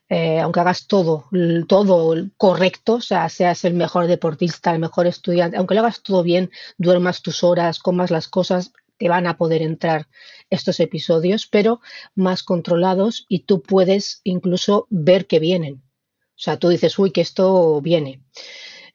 [0.10, 1.26] eh, aunque hagas todo,
[1.68, 6.24] todo correcto, o sea, seas el mejor deportista, el mejor estudiante, aunque lo hagas todo
[6.24, 10.08] bien, duermas tus horas, comas las cosas, te van a poder entrar
[10.50, 11.82] estos episodios, pero
[12.16, 15.84] más controlados y tú puedes incluso ver que vienen.
[16.30, 18.22] O sea, tú dices, uy, que esto viene.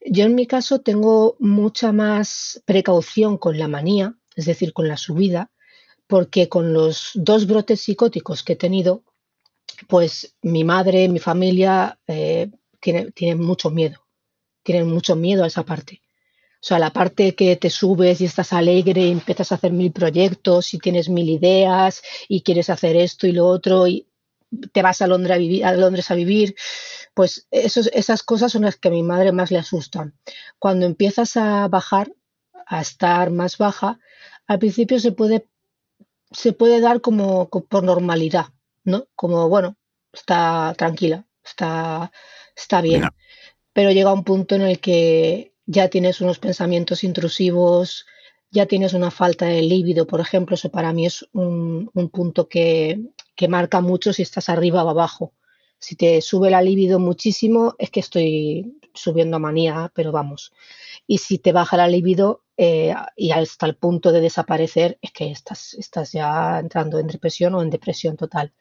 [0.07, 4.97] Yo en mi caso tengo mucha más precaución con la manía, es decir, con la
[4.97, 5.51] subida,
[6.07, 9.03] porque con los dos brotes psicóticos que he tenido,
[9.89, 14.07] pues mi madre, mi familia eh, tienen mucho miedo,
[14.63, 16.01] tienen mucho miedo a esa parte.
[16.61, 19.93] O sea, la parte que te subes y estás alegre y empiezas a hacer mil
[19.93, 24.09] proyectos y tienes mil ideas y quieres hacer esto y lo otro y
[24.73, 26.57] te vas a Londres a vivir, a Londres a vivir
[27.19, 30.15] pues esas cosas son las que a mi madre más le asustan.
[30.61, 32.13] Cuando empiezas a bajar,
[32.65, 33.99] a estar más baja,
[34.47, 35.49] al principio se puede,
[36.31, 38.47] se puede dar como, por normalidad,
[38.85, 39.09] ¿no?
[39.17, 39.77] Como, bueno,
[40.13, 42.13] está tranquila, está,
[42.55, 43.03] está bien.
[43.73, 48.07] Pero llega un punto en el que ya tienes unos pensamientos intrusivos,
[48.51, 52.99] ya tienes una falta de líbido, por ejemplo, eso para mí es un, punto que,
[53.49, 55.35] marca mucho si estás arriba o abajo.
[55.79, 60.53] Si te sube la libido muchísimo, es que estoy subiendo a manía, pero vamos.
[61.07, 65.31] Y si te baja la libido eh, y hasta el punto de desaparecer, es que
[65.31, 68.55] estás, estás ya entrando en depresión o en depresión total.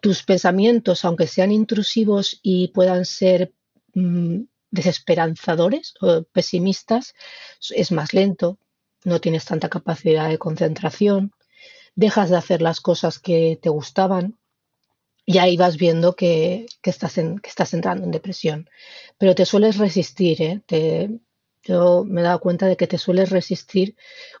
[0.00, 3.52] tus pensamientos, aunque sean intrusivos y puedan ser
[3.94, 4.40] mm,
[4.70, 7.14] desesperanzadores o pesimistas,
[7.70, 8.58] es más lento,
[9.04, 11.32] no tienes tanta capacidad de concentración,
[11.94, 14.38] dejas de hacer las cosas que te gustaban,
[15.24, 18.68] y ahí vas viendo que, estás que estás entrando en depresión.
[19.16, 21.20] Pero te sueles resistir, ¿eh?
[21.62, 23.96] yo me he dado cuenta de que te sueles resistir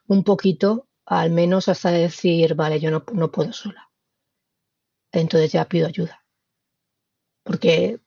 [0.08, 3.90] un poquito, al menos hasta decir, vale, yo no, no puedo sola.
[5.12, 6.24] Entonces ya pido ayuda.
[7.44, 8.00] Porque,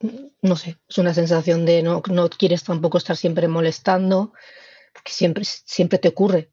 [0.00, 4.32] no sé, es una sensación de no, no quieres tampoco estar siempre molestando,
[4.92, 6.50] porque siempre, siempre te ocurre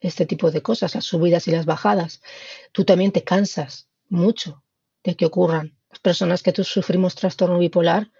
[0.00, 2.22] este tipo de cosas, las subidas y las bajadas.
[2.72, 4.62] Tú también te cansas mucho
[5.04, 5.76] de que ocurran.
[5.90, 8.10] Las personas que tú sufrimos trastorno bipolar,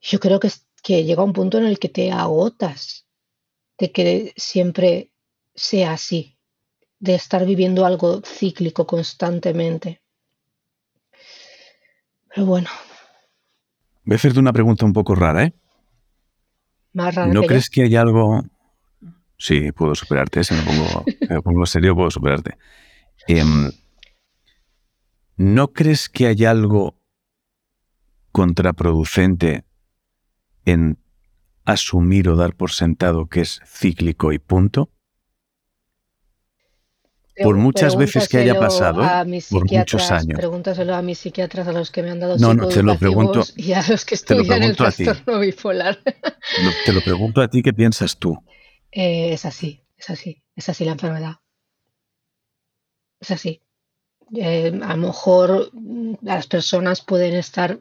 [0.00, 0.50] yo creo que,
[0.82, 3.06] que llega un punto en el que te agotas
[3.78, 5.10] de que siempre
[5.54, 6.38] sea así,
[6.98, 10.02] de estar viviendo algo cíclico constantemente.
[12.28, 12.68] Pero bueno.
[14.06, 15.54] Voy a hacerte una pregunta un poco rara, ¿eh?
[16.92, 17.32] Más rara.
[17.32, 18.44] ¿No crees que hay algo...
[19.36, 22.56] Sí, puedo superarte, si me pongo, me pongo serio, puedo superarte.
[23.26, 23.70] Em,
[25.36, 26.98] ¿No crees que hay algo
[28.30, 29.64] contraproducente
[30.64, 30.98] en
[31.64, 34.88] asumir o dar por sentado que es cíclico y punto?
[37.42, 39.02] Por muchas veces que haya pasado,
[39.50, 40.38] por muchos años.
[40.38, 43.42] Pregúntaselo a mis psiquiatras, a los que me han dado no, no, te lo pregunto,
[43.56, 45.98] y a los que estudian el trastorno bipolar.
[46.84, 48.38] te lo pregunto a ti, ¿qué piensas tú?
[48.90, 51.36] Eh, es así, es así, es así la enfermedad.
[53.20, 53.62] Es así.
[54.34, 57.78] Eh, a lo mejor mm, las personas pueden estar,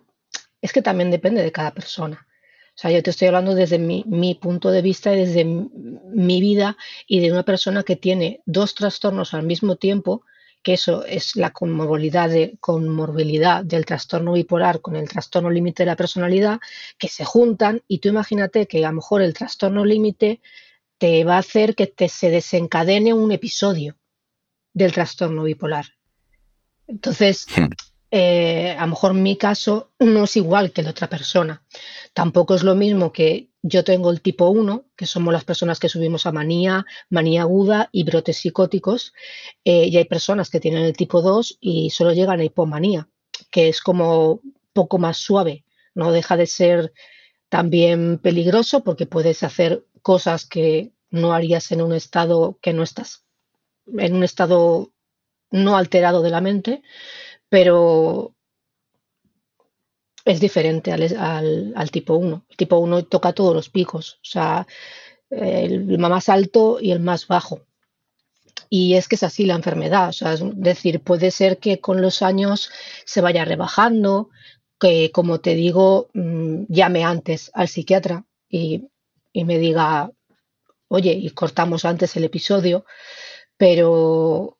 [0.61, 2.27] es que también depende de cada persona.
[2.75, 6.75] O sea, yo te estoy hablando desde mi, punto de vista y desde mi, vida
[7.07, 10.23] y de una persona que tiene dos trastornos al mismo tiempo,
[10.61, 15.87] que eso es la comorbilidad, de, comorbilidad del trastorno bipolar con el trastorno límite de
[15.87, 16.59] la personalidad,
[16.97, 20.41] que se juntan y tú imagínate que a lo mejor el trastorno límite
[20.97, 23.95] te va a hacer que te se desencadene un episodio
[24.73, 25.85] del trastorno bipolar.
[26.87, 27.71] Entonces, hmm.
[28.17, 31.61] Eh, a lo mejor mi caso no es igual que el de otra persona.
[32.13, 35.89] Tampoco es lo mismo que yo tengo el tipo 1, que somos las personas que
[35.89, 39.13] subimos a manía, manía aguda y brotes psicóticos,
[39.65, 43.09] eh, y hay personas que tienen el tipo 2 y solo llegan a hipomanía,
[43.51, 44.39] que es como
[44.71, 46.93] poco más suave, no deja de ser
[47.49, 53.25] también peligroso porque puedes hacer cosas que no harías en un estado que no estás,
[53.87, 54.93] en un estado
[55.51, 56.81] no alterado de la mente,
[57.49, 58.35] pero
[60.25, 62.45] es diferente al, tipo 1.
[62.49, 64.67] El tipo 1 toca todos los picos, o sea,
[65.29, 67.61] el más alto y el más bajo.
[68.69, 72.01] Y es que es así la enfermedad, o sea, es decir, puede ser que con
[72.01, 72.71] los años
[73.05, 74.29] se vaya rebajando,
[74.79, 78.89] que como te digo, mm, llame antes al psiquiatra y,
[79.31, 80.11] y me diga,
[80.87, 82.85] oye, y cortamos antes el episodio,
[83.57, 84.57] pero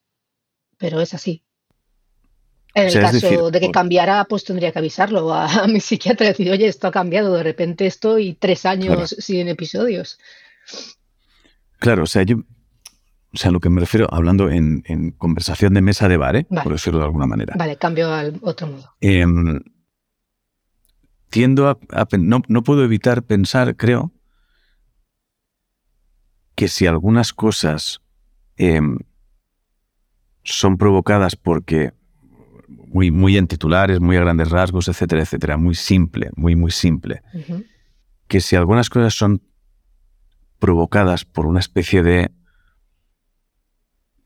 [0.78, 1.45] pero es así.
[2.76, 6.52] En el caso de que cambiara, pues tendría que avisarlo a, mi psiquiatra y decir,
[6.52, 10.20] oye, esto ha cambiado, de repente estoy tres años sin episodios.
[11.80, 14.82] Claro, o sea, yo, o sea, lo que me refiero, hablando en,
[15.18, 16.48] conversación de mesa de bar, ¿eh?
[16.64, 17.56] por decirlo de alguna manera.
[17.58, 18.94] Vale, cambio al otro modo.
[19.00, 19.62] Em,
[21.30, 21.78] tiendo a,
[22.18, 24.12] no, no, puedo evitar pensar, creo,
[26.56, 28.02] que si algunas cosas
[28.58, 28.98] em,
[30.44, 31.94] son provocadas porque
[32.68, 37.22] muy, muy en titulares, muy a grandes rasgos, etcétera, etcétera, muy simple, muy, muy simple.
[38.28, 39.42] Que si algunas cosas son
[40.60, 42.32] provocadas por una especie de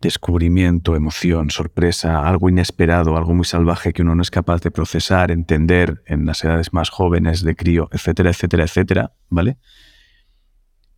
[0.02, 5.30] descubrimiento, emoción, sorpresa, algo inesperado, algo muy salvaje que uno no es capaz de procesar,
[5.32, 9.58] entender en las edades más jóvenes de crío, etcétera, etcétera, etcétera, ¿vale?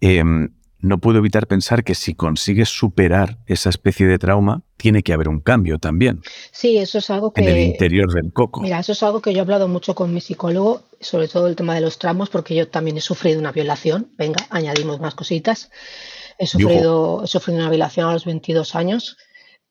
[0.02, 0.50] Em,
[0.82, 5.30] no puedo evitar pensar que si consigues superar esa especie de trauma, tiene que haber
[5.30, 6.22] un cambio también.
[6.52, 7.42] Sí, eso es algo que...
[7.42, 8.62] En el interior del coco.
[8.62, 11.56] Mira, eso es algo que yo he hablado mucho con mi psicólogo, sobre todo el
[11.56, 14.12] tema de los traumas, porque yo también he sufrido una violación.
[14.18, 15.70] Venga, añadimos más cositas.
[16.40, 19.18] He sufrido, he sufrido una violación a los 22 años.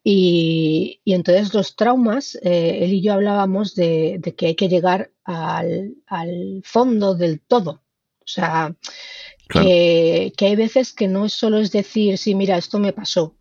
[0.04, 5.96] Y, entonces los traumas, eh, él y yo hablábamos de, que hay que llegar al,
[6.06, 7.82] al fondo del todo.
[8.20, 8.76] O sea,
[9.52, 13.34] que, hay veces que no solo es decir, sí, mira, esto me pasó.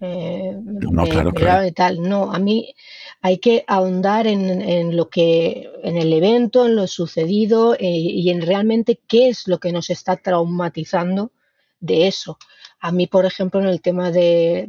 [0.00, 1.72] Eh, no, claro, claro.
[1.72, 2.02] Tal.
[2.02, 2.74] No, a mí
[3.20, 8.42] hay que ahondar en, lo que, en el evento, en lo sucedido eh, y en
[8.42, 11.32] realmente qué es lo que nos está traumatizando
[11.80, 12.38] de eso.
[12.80, 14.68] A mí, por ejemplo, en el tema de,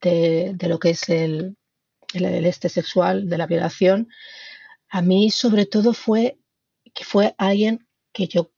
[0.00, 1.56] de, lo que es el,
[2.14, 4.08] el, este sexual, de la violación,
[4.88, 6.38] a mí sobre todo fue
[6.94, 8.50] que fue alguien que yo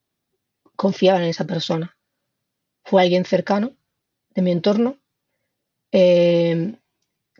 [0.81, 1.95] confiaba en esa persona.
[2.85, 3.77] Fue alguien cercano
[4.31, 4.97] de mi entorno
[5.93, 6.75] eh,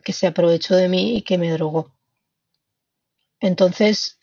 [0.03, 1.91] que se aprovechó de mí y que me drogó.
[3.39, 4.19] Entonces,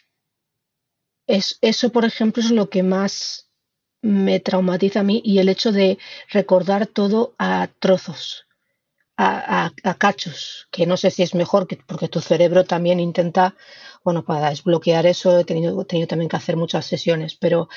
[1.26, 3.50] es, eso, por ejemplo, es lo que más
[4.02, 5.98] me traumatiza a mí y el hecho de
[6.30, 8.46] recordar todo a trozos,
[9.16, 13.56] a, cachos, que no sé si es mejor, que, porque tu cerebro también intenta,
[14.04, 17.68] bueno, para desbloquear eso he tenido, he tenido también que hacer muchas sesiones, pero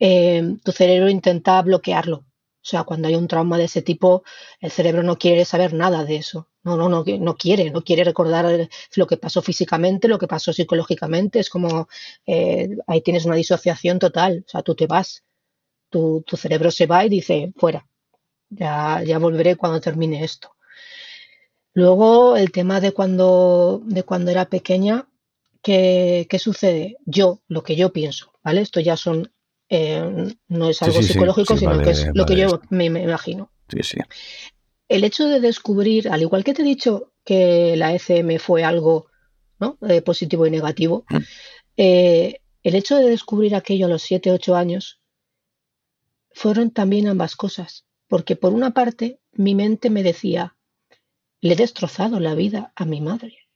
[0.00, 2.24] eh, tu cerebro intenta bloquearlo.
[2.68, 4.24] O sea, cuando hay un trauma de ese tipo,
[4.60, 6.48] el cerebro no quiere saber nada de eso.
[6.64, 10.52] No, no, no, no quiere, no quiere recordar lo que pasó físicamente, lo que pasó
[10.52, 11.38] psicológicamente.
[11.38, 11.88] Es como
[12.26, 14.44] eh, ahí tienes una disociación total.
[14.46, 15.24] O sea, tú te vas,
[15.88, 17.86] tu, cerebro se va y dice, fuera,
[18.50, 20.54] ya, ya volveré cuando termine esto.
[21.72, 25.08] Luego, el tema de cuando, de cuando era pequeña,
[25.62, 26.98] ¿qué, ¿qué sucede?
[27.06, 28.60] Yo, lo que yo pienso, ¿vale?
[28.60, 29.32] Esto ya son
[29.68, 33.50] eh, no es algo psicológico, sino que es lo que yo me, imagino.
[34.88, 39.08] El hecho de descubrir, al igual que te he dicho que la ECM fue algo
[39.86, 41.16] eh, positivo y negativo, mm.
[41.76, 45.00] eh, el hecho de descubrir aquello a los 7, 8 años
[46.30, 47.84] fueron también ambas cosas.
[48.06, 50.56] Porque por una parte, mi mente me decía,
[51.42, 53.47] le he destrozado la vida a mi madre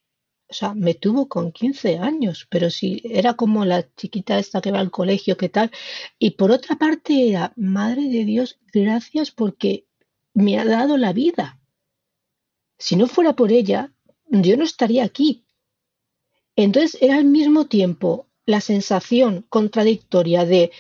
[0.53, 4.71] o sea, me tuvo con 15 años, pero si era como la chiquita esta que
[4.71, 5.71] va al colegio, ¿qué tal?
[6.19, 9.87] Y por otra parte era, madre de Dios, gracias porque
[10.35, 11.59] me ha dado la vida.
[12.79, 13.95] Si no fuera por ella,
[14.27, 15.47] yo no estaría aquí.
[16.55, 20.71] Entonces era al mismo tiempo la sensación contradictoria de,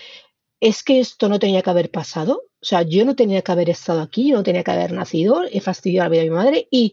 [0.61, 3.71] es que esto no tenía que haber pasado, o sea, yo no tenía que haber
[3.71, 6.69] estado aquí, yo no tenía que haber nacido, he fastidiado la vida de mi madre
[6.71, 6.93] y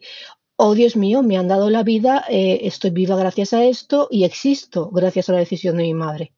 [0.62, 4.26] oh Dios mío, me han dado la vida, eh, estoy viva gracias a esto y
[4.26, 6.34] existo gracias a la decisión de mi madre.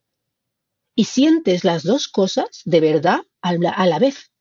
[0.93, 4.31] Y sientes las dos cosas de verdad a la, vez.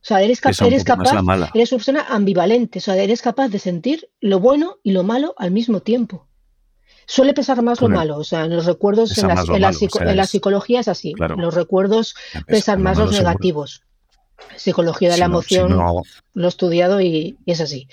[0.00, 0.84] O sea, eres, capaz, eres
[1.52, 5.34] eres una persona ambivalente, o sea, eres capaz de sentir lo bueno y lo malo
[5.36, 6.28] al mismo tiempo.
[7.06, 9.26] Suele pesar más lo malo, o sea, en los recuerdos, en
[9.60, 12.14] la, psicología es así, los recuerdos
[12.46, 13.82] pesan más los negativos.
[14.56, 15.76] Psicología de la emoción
[16.34, 17.88] lo he estudiado y, es así.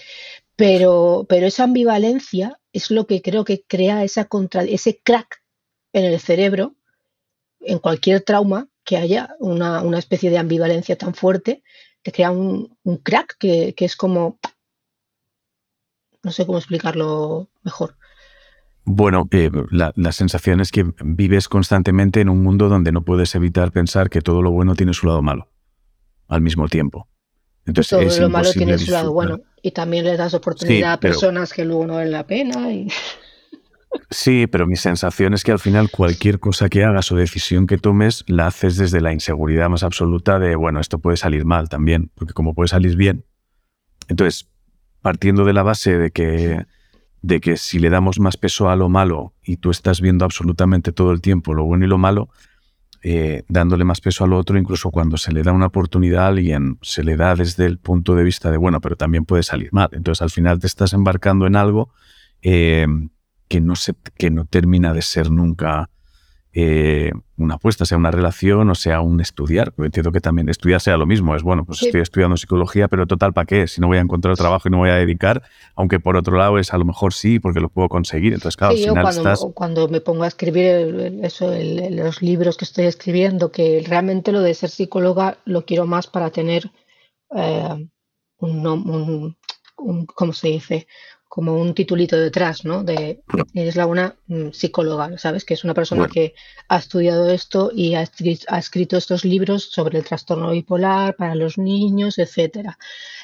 [0.62, 5.41] Pero, pero esa ambivalencia es lo que creo que crea esa contra, ese crack
[5.91, 6.76] en el cerebro,
[7.62, 11.64] en cualquier trauma que haya una, especie de ambivalencia tan fuerte,
[12.03, 14.38] te crea un, crack que, es como...
[16.22, 17.97] No sé cómo explicarlo mejor.
[18.84, 23.34] Bueno, eh, la, la, sensación es que vives constantemente en un mundo donde no puedes
[23.34, 25.49] evitar pensar que todo lo bueno tiene su lado malo
[26.28, 27.07] al mismo tiempo.
[27.66, 29.39] Entonces, todo lo malo tiene su lado bueno.
[29.62, 32.72] Y también les das oportunidad a personas que luego no valen la pena.
[32.72, 32.88] Y...
[34.09, 37.78] Sí, pero mi sensación es que al final cualquier cosa que hagas o decisión que
[37.78, 42.09] tomes la haces desde la inseguridad más absoluta de, bueno, esto puede salir mal también,
[42.16, 43.26] porque como puede salir bien.
[44.07, 44.49] Entonces,
[45.01, 46.66] partiendo de la base de que,
[47.22, 50.91] de que si le damos más peso a lo malo y tú estás viendo absolutamente
[50.91, 52.30] todo el tiempo lo bueno y lo malo,
[53.04, 56.78] eh, dándole más peso al otro, incluso cuando se le da una oportunidad a alguien,
[56.82, 59.89] se le da desde el punto de vista de, bueno, pero también puede salir mal.
[59.91, 61.93] Entonces al final te estás embarcando en algo
[62.41, 62.88] eh,
[63.47, 65.91] que, no se, que no termina de ser nunca
[66.54, 69.72] eh, una apuesta, sea una relación o sea un estudiar.
[69.72, 71.36] Porque entiendo que también estudiar sea lo mismo.
[71.36, 73.68] Es bueno, pues estoy estudiando psicología, pero total, ¿para qué?
[73.68, 75.43] Si no voy a encontrar trabajo y no voy a dedicar,
[75.76, 78.34] aunque por otro lado es a lo mejor sí, porque lo puedo conseguir.
[78.34, 79.45] Entonces, claro, sí, al final cuando, estás.
[79.54, 81.54] cuando me pongo a escribir eso,
[81.91, 86.30] los libros que estoy escribiendo, que realmente lo de ser psicóloga lo quiero más para
[86.30, 86.72] tener
[87.36, 87.89] eh,
[88.38, 89.38] un, un,
[89.78, 90.88] un, ¿cómo se dice?
[91.32, 92.84] Como un titulito detrás, ¿no?
[92.84, 93.22] De
[93.54, 95.46] eres la una mm, psicóloga, ¿sabes?
[95.46, 96.34] Que es una persona que
[96.68, 102.20] ha estudiado esto y ha, escrito estos libros sobre el trastorno bipolar para los niños,
[102.20, 102.78] etcétera.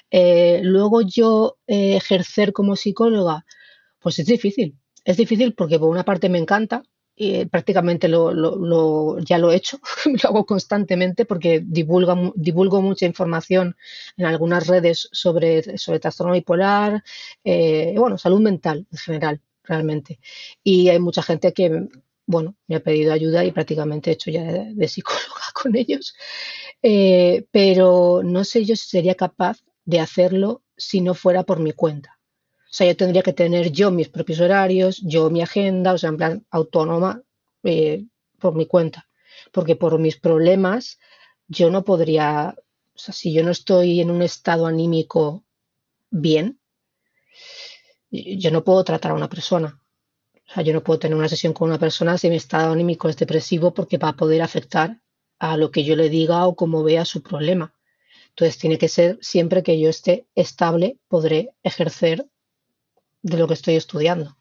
[0.09, 3.45] Eh, luego yo eh, ejercer como psicóloga,
[3.99, 4.77] pues es difícil.
[5.03, 6.83] Es difícil porque por una parte me encanta,
[7.19, 13.75] y prácticamente lo, lo, ya lo he hecho, lo hago constantemente porque divulgo mucha información
[14.17, 17.03] en algunas redes sobre, sobre trastorno bipolar,
[17.43, 20.19] eh, bueno, salud mental en general, realmente.
[20.63, 21.87] Y hay mucha gente que,
[22.27, 26.15] bueno, me ha pedido ayuda y prácticamente he hecho ya de, psicóloga con ellos,
[26.83, 31.71] eh, pero no sé yo si sería capaz de hacerlo si no fuera por mi
[31.71, 32.16] cuenta.
[32.77, 36.17] Sea, yo tendría que tener yo mis propios horarios, yo mi agenda, o sea, en
[36.17, 37.23] plan autónoma
[37.63, 38.05] eh,
[38.37, 39.07] por mi cuenta.
[39.51, 40.99] Porque por mis problemas
[41.47, 42.53] yo no podría,
[42.93, 45.43] o sea, si yo no estoy en un estado anímico
[46.11, 46.59] bien,
[48.11, 49.81] yo no puedo tratar a una persona.
[50.47, 53.09] O sea, yo no puedo tener una sesión con una persona si mi estado anímico
[53.09, 55.01] es depresivo porque va a poder afectar
[55.39, 57.73] a lo que yo le diga o como vea su problema.
[58.29, 62.27] Entonces tiene que ser siempre que yo esté estable, podré ejercer
[63.27, 64.37] de lo que estoy estudiando.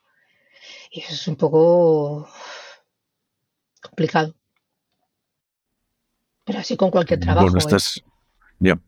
[0.91, 2.29] Y eso es un poco
[3.83, 4.35] complicado.
[6.45, 7.47] Pero así con cualquier trabajo.
[7.47, 7.65] Bueno, ¿eh?
[7.65, 8.03] estás.
[8.59, 8.81] Ya.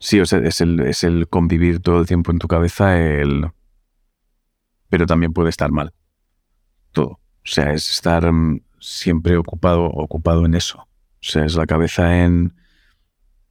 [0.00, 3.50] Sí, o sea, es el, es el convivir todo el tiempo en tu cabeza, el.
[4.88, 5.92] Pero también puede estar mal.
[6.92, 7.08] Todo.
[7.10, 7.20] O
[7.50, 10.80] sea, es estar mm, siempre ocupado, ocupado en eso.
[10.80, 10.86] O
[11.20, 12.54] sea, es la cabeza en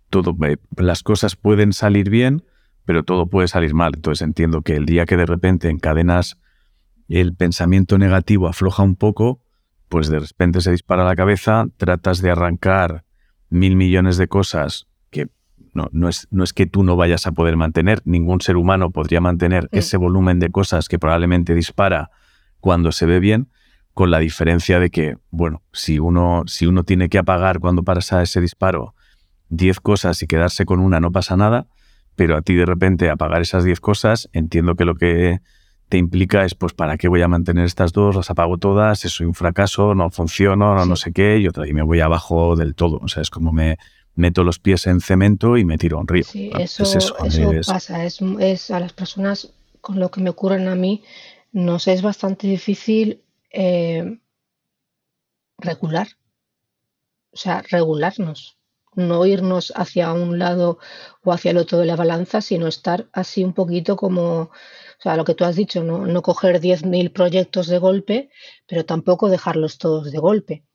[0.10, 0.36] todo.
[0.46, 2.44] Eh, las cosas pueden salir bien,
[2.88, 3.92] pero todo puede salir mal.
[3.96, 6.40] Entonces entiendo que el día que de repente encadenas
[7.10, 9.42] el pensamiento negativo afloja un poco,
[9.90, 13.04] pues de repente se dispara la cabeza, tratas de arrancar
[13.50, 15.28] mil millones de cosas que
[15.74, 18.90] no, no, es, no es que tú no vayas a poder mantener, ningún ser humano
[18.92, 22.10] podría mantener ese volumen de cosas que probablemente dispara
[22.62, 23.50] cuando se ve bien,
[23.94, 28.22] con la diferencia de que, bueno, si uno, si uno tiene que apagar cuando pasa
[28.22, 28.96] ese disparo
[29.50, 31.68] 10 cosas y quedarse con una no pasa nada,
[32.18, 35.40] pero a ti de repente apagar esas 10 cosas, entiendo que lo que
[35.88, 38.16] te implica es, pues, ¿para qué voy a mantener estas dos?
[38.16, 41.74] Las apago todas, soy un fracaso, no funciono, no, no sé qué, y, otra, y
[41.74, 43.00] me voy abajo del todo.
[43.04, 43.78] O sea, es como me
[44.16, 46.24] meto los pies en cemento y me tiro a un río.
[46.24, 47.16] Sí, eso, eso,
[47.68, 48.04] pasa.
[48.04, 51.04] Es, a las personas, con lo que me ocurren a mí,
[51.52, 54.18] nos es bastante difícil eh,
[55.60, 56.08] regular.
[57.32, 58.57] O sea, regularnos
[58.98, 60.80] no irnos hacia un lado
[61.24, 64.52] o hacia el otro de la balanza, sino estar así un poquito como, o
[65.00, 68.30] sea, lo que tú has dicho, no, no coger 10.000 proyectos de golpe,
[68.68, 70.66] pero tampoco dejarlos todos de golpe.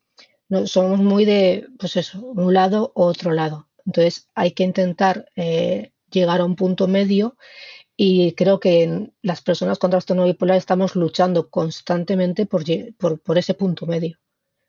[0.48, 3.68] No, somos muy de, pues eso, un lado o otro lado.
[3.84, 7.36] Entonces hay que intentar eh, llegar a un punto medio
[7.96, 12.64] y creo que las personas con trastorno bipolar estamos luchando constantemente por,
[13.20, 14.18] por ese punto medio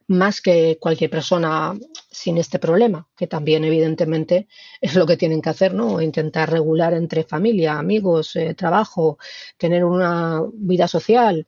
[0.08, 1.78] más que cualquier persona
[2.12, 4.48] sin este problema, que también evidentemente
[4.82, 6.02] es lo que tienen que hacer, ¿no?
[6.02, 9.18] Intentar regular entre familia, amigos, eh, trabajo,
[9.58, 11.48] tener una vida social,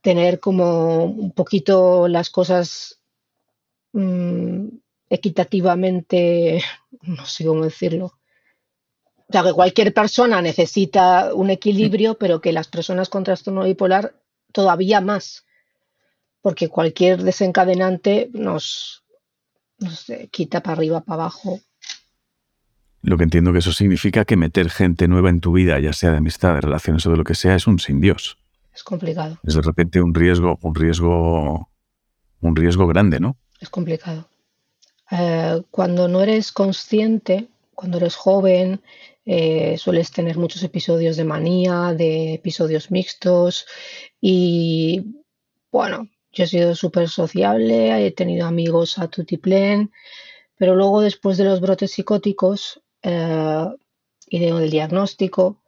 [0.00, 3.00] tener como un poquito las cosas
[3.92, 4.68] mm,
[5.08, 6.62] equitativamente,
[7.02, 8.18] no sé cómo decirlo.
[9.28, 14.14] O sea, que cualquier persona necesita un equilibrio, pero que las personas con trastorno bipolar
[14.52, 15.46] todavía más
[16.42, 19.04] porque cualquier desencadenante nos,
[20.30, 21.60] quita para arriba, para abajo.
[23.02, 26.10] Lo que entiendo que eso significa que meter gente nueva en tu vida, ya sea
[26.10, 28.38] de amistad, de relaciones o de lo que sea, es un sin Dios.
[28.74, 29.38] Es complicado.
[29.42, 31.68] Es de repente un riesgo, un riesgo,
[32.40, 33.36] un riesgo grande, ¿no?
[33.60, 34.28] Es complicado.
[35.10, 38.80] Eh, cuando no eres consciente, cuando eres joven,
[39.26, 43.66] eh, sueles tener muchos episodios de manía, de episodios mixtos
[44.20, 45.16] y
[45.70, 49.92] bueno, yo he sido súper sociable, he tenido amigos a tutiplén,
[50.56, 53.66] pero luego después de los brotes psicóticos eh,
[54.28, 55.62] y del diagnóstico,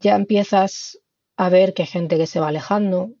[0.00, 1.00] ya empiezas
[1.36, 3.12] a ver que hay gente que se va alejando,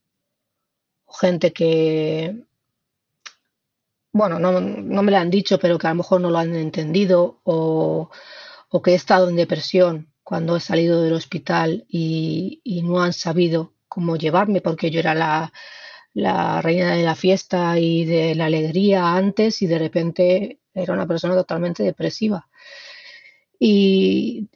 [1.08, 2.44] gente que,
[4.12, 7.40] bueno, no, me lo han dicho, pero que a lo mejor no lo han entendido,
[7.44, 8.10] o,
[8.84, 14.16] que he estado en depresión cuando he salido del hospital y no han sabido cómo
[14.16, 15.52] llevarme porque yo era la,
[16.18, 21.06] la reina de la fiesta y de la alegría antes y de repente era una
[21.06, 22.48] persona totalmente depresiva.
[23.58, 24.48] Y,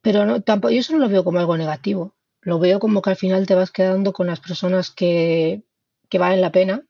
[0.00, 2.14] pero no, tampoco, yo eso no lo veo como algo negativo.
[2.40, 5.62] Lo veo como que al final te vas quedando con las personas que,
[6.08, 6.86] que valen la pena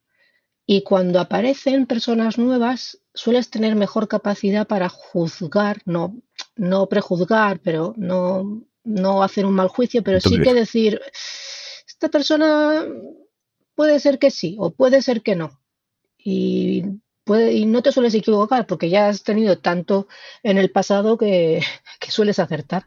[0.64, 6.16] y cuando aparecen personas nuevas sueles tener mejor capacidad para juzgar, no,
[6.54, 11.00] no prejuzgar, pero no, no hacer un mal juicio, pero sí que decir,
[11.86, 12.84] esta persona
[13.74, 15.60] puede ser que sí o puede ser que no.
[16.18, 16.84] Y,
[17.24, 20.08] puede, y no te sueles equivocar porque ya has tenido tanto
[20.42, 21.62] en el pasado que,
[22.00, 22.86] que sueles acertar.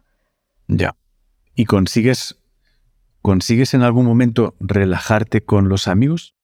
[0.67, 0.95] Ya.
[1.55, 2.37] ¿Y consigues,
[3.21, 6.35] consigues en algún momento relajarte con los amigos?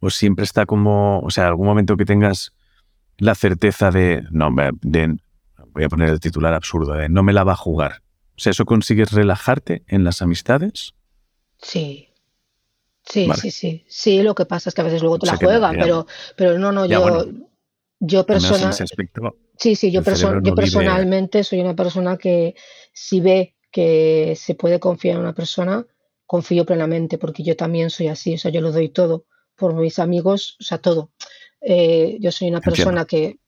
[0.00, 2.52] ¿O siempre está como, o sea, algún momento que tengas
[3.18, 4.50] la certeza de, no,
[4.80, 5.16] de,
[5.68, 8.02] voy a poner el titular absurdo, de no me la va a jugar?
[8.36, 10.94] O sea, ¿eso consigues relajarte en las amistades?
[11.58, 12.11] Sí.
[13.04, 13.84] Sí, sí, sí.
[13.88, 16.72] Sí, lo que pasa es que a veces luego te la juegan, pero, pero no,
[16.72, 17.26] no, yo,
[17.98, 18.84] yo personalmente.
[19.58, 20.02] Sí, sí, yo,
[20.42, 22.54] yo personalmente soy una persona que
[22.92, 25.86] si ve que se puede confiar en una persona,
[26.26, 29.26] confío plenamente, porque yo también soy así, o sea, yo lo doy todo
[29.56, 31.12] por mis amigos, o sea, todo.
[31.60, 33.38] Eh, yo soy una persona que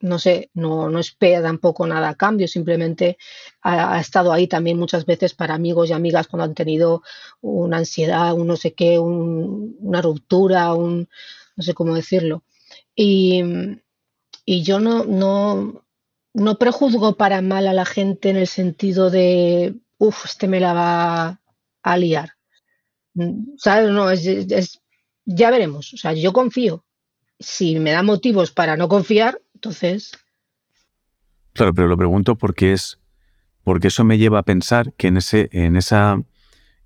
[0.00, 3.18] no sé, no, no espera tampoco nada a cambio, simplemente
[3.62, 7.02] ha, estado ahí también muchas veces para amigos y amigas cuando han tenido
[7.40, 11.08] una ansiedad, un no sé qué, una ruptura, un
[11.56, 12.44] no sé cómo decirlo.
[12.94, 13.42] Y,
[14.44, 15.84] y yo no, no,
[16.34, 20.72] no prejuzgo para mal a la gente en el sentido de, uff, este me la
[20.72, 21.40] va
[21.82, 22.34] a liar.
[23.56, 23.90] ¿Sabes?
[23.90, 24.80] No, es, es,
[25.24, 25.92] ya veremos.
[25.94, 26.84] O sea, yo confío.
[27.40, 30.12] Si me da motivos para no confiar, entonces.
[31.52, 32.98] Claro, pero lo pregunto porque es.
[33.64, 36.22] Porque eso me lleva a pensar que en ese, en esa,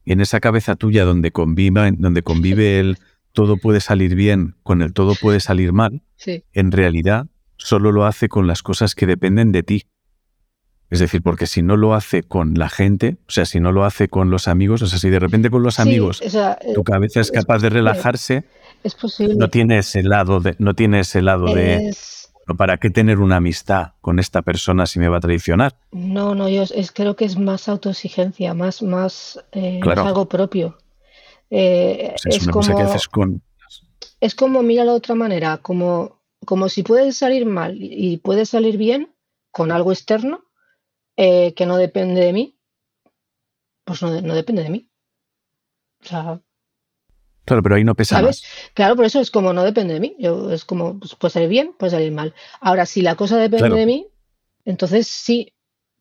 [0.04, 2.98] en esa cabeza tuya donde conviva, donde convive el
[3.30, 8.28] todo puede salir bien con el todo puede salir mal, en realidad solo lo hace
[8.28, 9.86] con las cosas que dependen de ti.
[10.90, 13.84] Es decir, porque si no lo hace con la gente, o sea, si no lo
[13.84, 16.20] hace con los amigos, o sea, si de repente con los amigos
[16.74, 18.44] tu cabeza es capaz de relajarse,
[18.82, 19.36] es posible.
[19.36, 21.94] no tiene ese lado de, no tiene ese lado de
[22.56, 25.76] ¿Para qué tener una amistad con esta persona si me va a traicionar?
[25.92, 30.78] No, no, yo es, creo que es más autoexigencia, más, más eh, algo propio.
[31.50, 32.62] Eh, es, como,
[34.20, 38.76] es como, mira la otra manera, como, como si puedes salir mal y puedes salir
[38.76, 39.14] bien
[39.50, 40.44] con algo externo
[41.16, 42.58] eh, que no depende de mí,
[43.84, 44.88] pues no, no depende de mí.
[46.02, 46.40] O sea,
[47.44, 48.44] Claro, pero ahí no pesa ¿sabes?
[48.74, 50.16] Claro, por eso es como no depende de mí.
[50.18, 52.34] Yo, es como, pues, puede salir bien, puede salir mal.
[52.60, 54.06] Ahora, si la cosa depende de mí,
[54.64, 55.52] entonces sí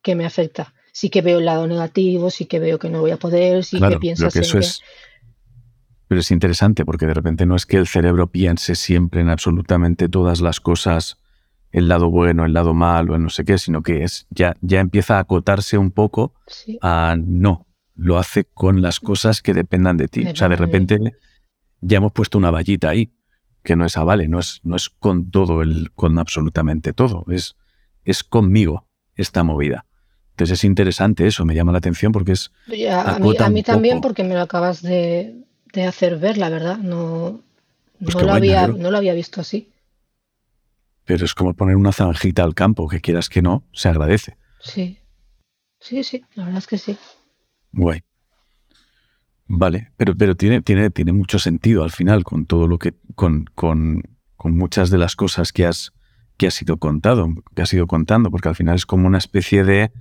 [0.02, 0.74] que me afecta.
[0.92, 3.80] Sí que veo el lado negativo, sí que veo que no voy a poder, sí
[3.80, 4.82] que piensas eso es,
[6.06, 10.08] Pero es interesante porque de repente no es que el cerebro piense siempre en absolutamente
[10.08, 11.16] todas las cosas,
[11.70, 15.16] el lado bueno, el lado malo, no sé qué, sino que es ya, ya empieza
[15.16, 16.34] a acotarse un poco
[16.82, 17.66] a no,
[17.96, 20.26] lo hace con las cosas que dependan de ti.
[20.26, 21.00] o sea, de repente
[21.82, 23.12] ya hemos puesto una vallita ahí,
[23.62, 27.26] que no es a vale, no es, no es con todo el, con absolutamente todo,
[27.28, 27.56] es,
[28.04, 29.84] es conmigo esta movida.
[30.30, 32.50] Entonces es interesante eso, me llama la atención porque es...
[32.90, 35.44] a, mí, también porque me lo acabas de,
[35.86, 37.42] hacer ver, la verdad, no,
[38.02, 39.70] pues no, lo había, no lo había visto así.
[41.04, 44.36] Pero es como poner una zanjita al campo, que quieras que no, se agradece.
[44.60, 44.98] Sí,
[45.80, 46.96] sí, sí, la verdad es que sí.
[47.72, 48.02] Guay.
[49.54, 53.44] Vale, pero, pero tiene, tiene, tiene mucho sentido al final con todo lo que, con,
[53.54, 54.02] con,
[54.34, 55.92] con muchas de las cosas que has,
[56.38, 59.62] que has ido contado, que has ido contando, porque al final es como una especie
[59.62, 59.92] de.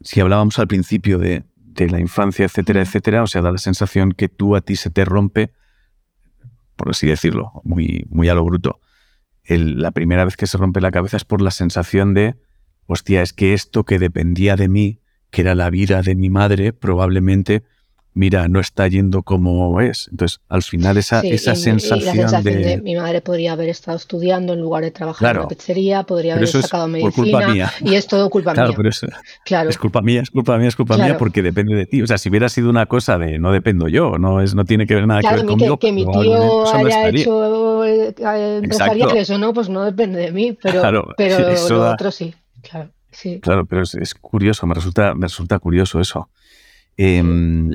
[0.00, 4.12] Si hablábamos al principio de, de la infancia, etcétera, etcétera, o sea, da la sensación
[4.12, 5.52] que tú a ti se te rompe,
[6.76, 8.80] por así decirlo, muy, muy a lo bruto.
[9.46, 12.36] la primera vez que se rompe la cabeza es por la sensación de,
[12.86, 16.72] hostia, es que esto que dependía de mí que era la vida de mi madre,
[16.72, 17.62] probablemente,
[18.16, 20.08] mira, no está yendo como es.
[20.10, 22.80] Entonces, al final esa, esa sensación, de...
[22.82, 26.48] Mi madre podría haber estado estudiando en lugar de trabajar en la pizzería, podría haber
[26.48, 27.14] sacado medicina.
[27.14, 27.72] Por culpa mía.
[27.82, 28.76] Y es todo culpa claro, mía.
[28.78, 29.06] Pero es,
[29.44, 32.00] claro, es culpa mía, es culpa mía, es culpa mía porque depende de ti.
[32.02, 34.86] O sea, si hubiera sido una cosa de no dependo yo, no, es, no tiene
[34.86, 35.78] que ver nada que ver conmigo.
[35.78, 38.14] Que, que mi tío haya hecho eh,
[38.62, 42.95] empresariales o no, pues no depende de mí, pero, pero lo otro sí, claro.
[43.40, 46.30] Claro, pero es, curioso, me resulta, me resulta curioso eso.
[46.96, 47.70] Em,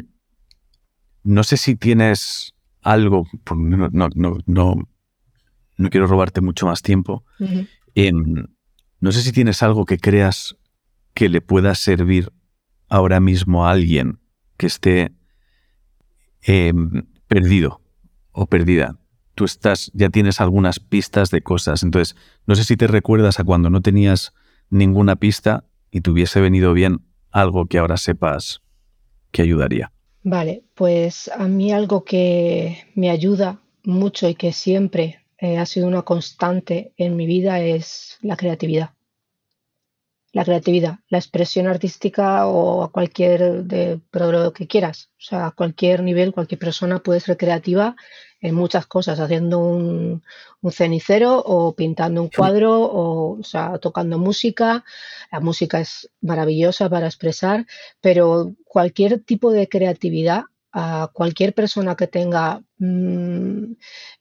[1.23, 4.09] no sé si tienes algo, no, no,
[4.45, 4.87] no,
[5.77, 7.23] no, quiero robarte mucho más tiempo.
[7.95, 8.47] Em,
[8.99, 10.55] no sé si tienes algo que creas
[11.13, 12.31] que le pueda servir
[12.87, 14.19] ahora mismo a alguien
[14.57, 15.11] que esté
[16.43, 17.81] em, perdido
[18.31, 18.97] o perdida.
[19.35, 21.83] Tú estás, ya tienes algunas pistas de cosas.
[21.83, 22.15] Entonces,
[22.45, 24.33] no sé si te recuerdas a cuando no tenías
[24.71, 28.61] ninguna pista y te hubiese venido bien algo que ahora sepas
[29.31, 29.91] que ayudaría.
[30.23, 35.87] Vale, pues a mí algo que me ayuda mucho y que siempre eh, ha sido
[35.87, 38.91] una constante en mi vida es la creatividad.
[40.33, 45.09] La creatividad, la expresión artística o a cualquier de, pero lo que quieras.
[45.17, 47.95] O sea, a cualquier nivel, cualquier persona puede ser creativa
[48.41, 50.23] en muchas cosas, haciendo un,
[50.71, 54.83] cenicero o pintando un cuadro o, o, sea, tocando música.
[55.31, 57.65] La música es maravillosa para expresar,
[58.01, 63.73] pero cualquier tipo de creatividad a cualquier persona que tenga mm,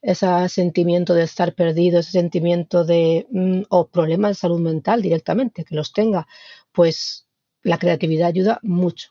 [0.03, 5.65] ese sentimiento de estar perdido, ese sentimiento de mm, o problemas de salud mental directamente,
[5.65, 6.27] que los tenga,
[6.73, 7.29] pues
[7.63, 9.11] la creatividad ayuda mucho.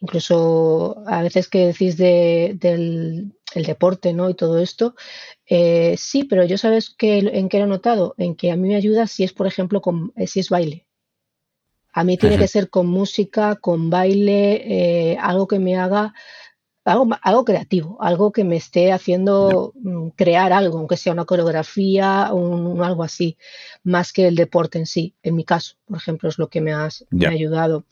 [0.00, 4.28] Incluso a veces que decís del deporte ¿no?
[4.28, 4.94] y todo esto,
[5.46, 8.68] eh, sí, pero yo sabes que, en qué lo he notado, en que a mí
[8.68, 10.86] me ayuda si es, por ejemplo, con, eh, si es baile.
[11.92, 16.12] A mí tiene que ser con música, con baile, eh, algo que me haga
[16.86, 22.36] algo, creativo, algo que me esté haciendo mm, crear algo, aunque sea una coreografía o
[22.36, 23.36] un, algo así,
[23.82, 25.14] más que el deporte en sí.
[25.22, 26.88] En mi caso, por ejemplo, es lo que me, ha
[27.28, 27.86] ayudado.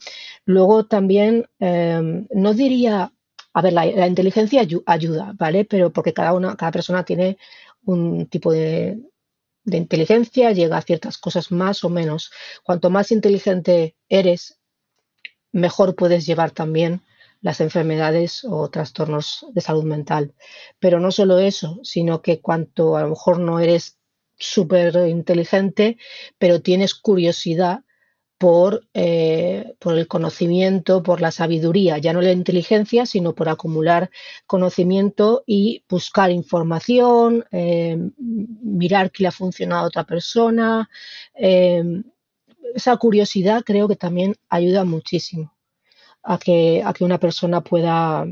[0.45, 3.11] Luego también, em, no diría,
[3.53, 5.65] a ver, la, inteligencia ayuda, ¿vale?
[5.65, 7.37] Pero porque cada, una, cada persona tiene
[7.83, 8.97] un tipo de,
[9.65, 12.31] de inteligencia, llega a ciertas cosas más o menos.
[12.63, 14.57] Cuanto más inteligente eres,
[15.51, 17.01] mejor puedes llevar también
[17.41, 20.33] las enfermedades o trastornos de salud mental.
[20.79, 23.99] Pero no solo eso, sino que cuanto a lo mejor no eres
[24.37, 25.97] súper inteligente,
[26.37, 27.81] pero tienes curiosidad
[28.37, 34.09] por, eh, por, el conocimiento, por la sabiduría, ya no la inteligencia, sino por acumular
[34.45, 40.89] conocimiento y buscar información, eh, mirar qué le ha funcionado a otra persona.
[41.33, 41.83] Eh,
[42.73, 45.54] esa curiosidad creo que también ayuda muchísimo
[46.25, 48.25] a que, a que una persona pueda,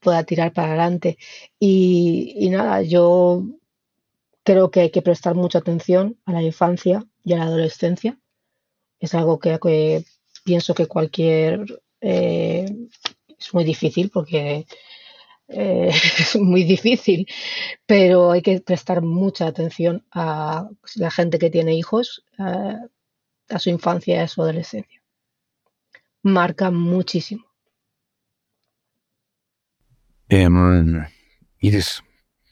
[0.00, 1.18] pueda tirar para adelante.
[1.58, 3.44] Y, nada, yo
[4.44, 8.18] creo que hay que prestar mucha atención a la infancia y a la adolescencia.
[8.98, 10.04] Es algo que,
[10.44, 11.82] pienso que cualquier...
[12.02, 12.66] Eh,
[13.38, 14.66] es muy difícil porque
[15.48, 17.26] eh, es muy difícil,
[17.86, 24.16] pero hay que prestar mucha atención a la gente que tiene hijos, a su infancia
[24.16, 24.99] y a su adolescencia
[26.22, 27.44] marca muchísimo.
[30.28, 31.04] Em,
[31.58, 32.02] Iris,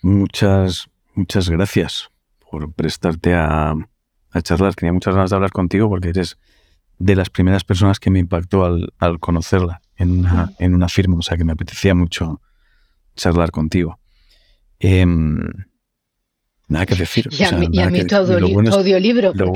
[0.03, 2.11] muchas, muchas gracias
[2.51, 3.75] por prestarte a,
[4.43, 4.75] charlar.
[4.75, 6.39] Tenía muchas ganas de hablar contigo porque eres
[6.99, 11.23] de las primeras personas que me impactó al, conocerla en una, en una, firma, o
[11.23, 12.41] sea que me apetecía mucho
[13.15, 13.99] charlar contigo.
[14.81, 15.39] Em,
[16.69, 17.29] nada que decir.
[17.31, 19.33] Y a, mí, tu, audiolibro.
[19.35, 19.53] Lo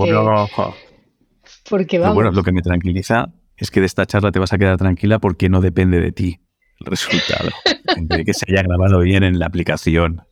[1.69, 2.11] porque, vamos.
[2.11, 3.33] Lo bueno, lo que me tranquiliza
[3.63, 6.41] es que de esta charla te vas a quedar tranquila porque no depende de ti
[6.81, 7.51] el resultado.
[7.97, 10.23] de que se haya grabado bien en la aplicación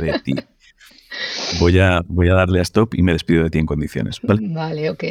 [0.00, 0.34] de ti.
[1.58, 4.20] Voy a, voy a darle a stop y me despido de ti en condiciones.
[4.22, 5.04] Vale, vale ok.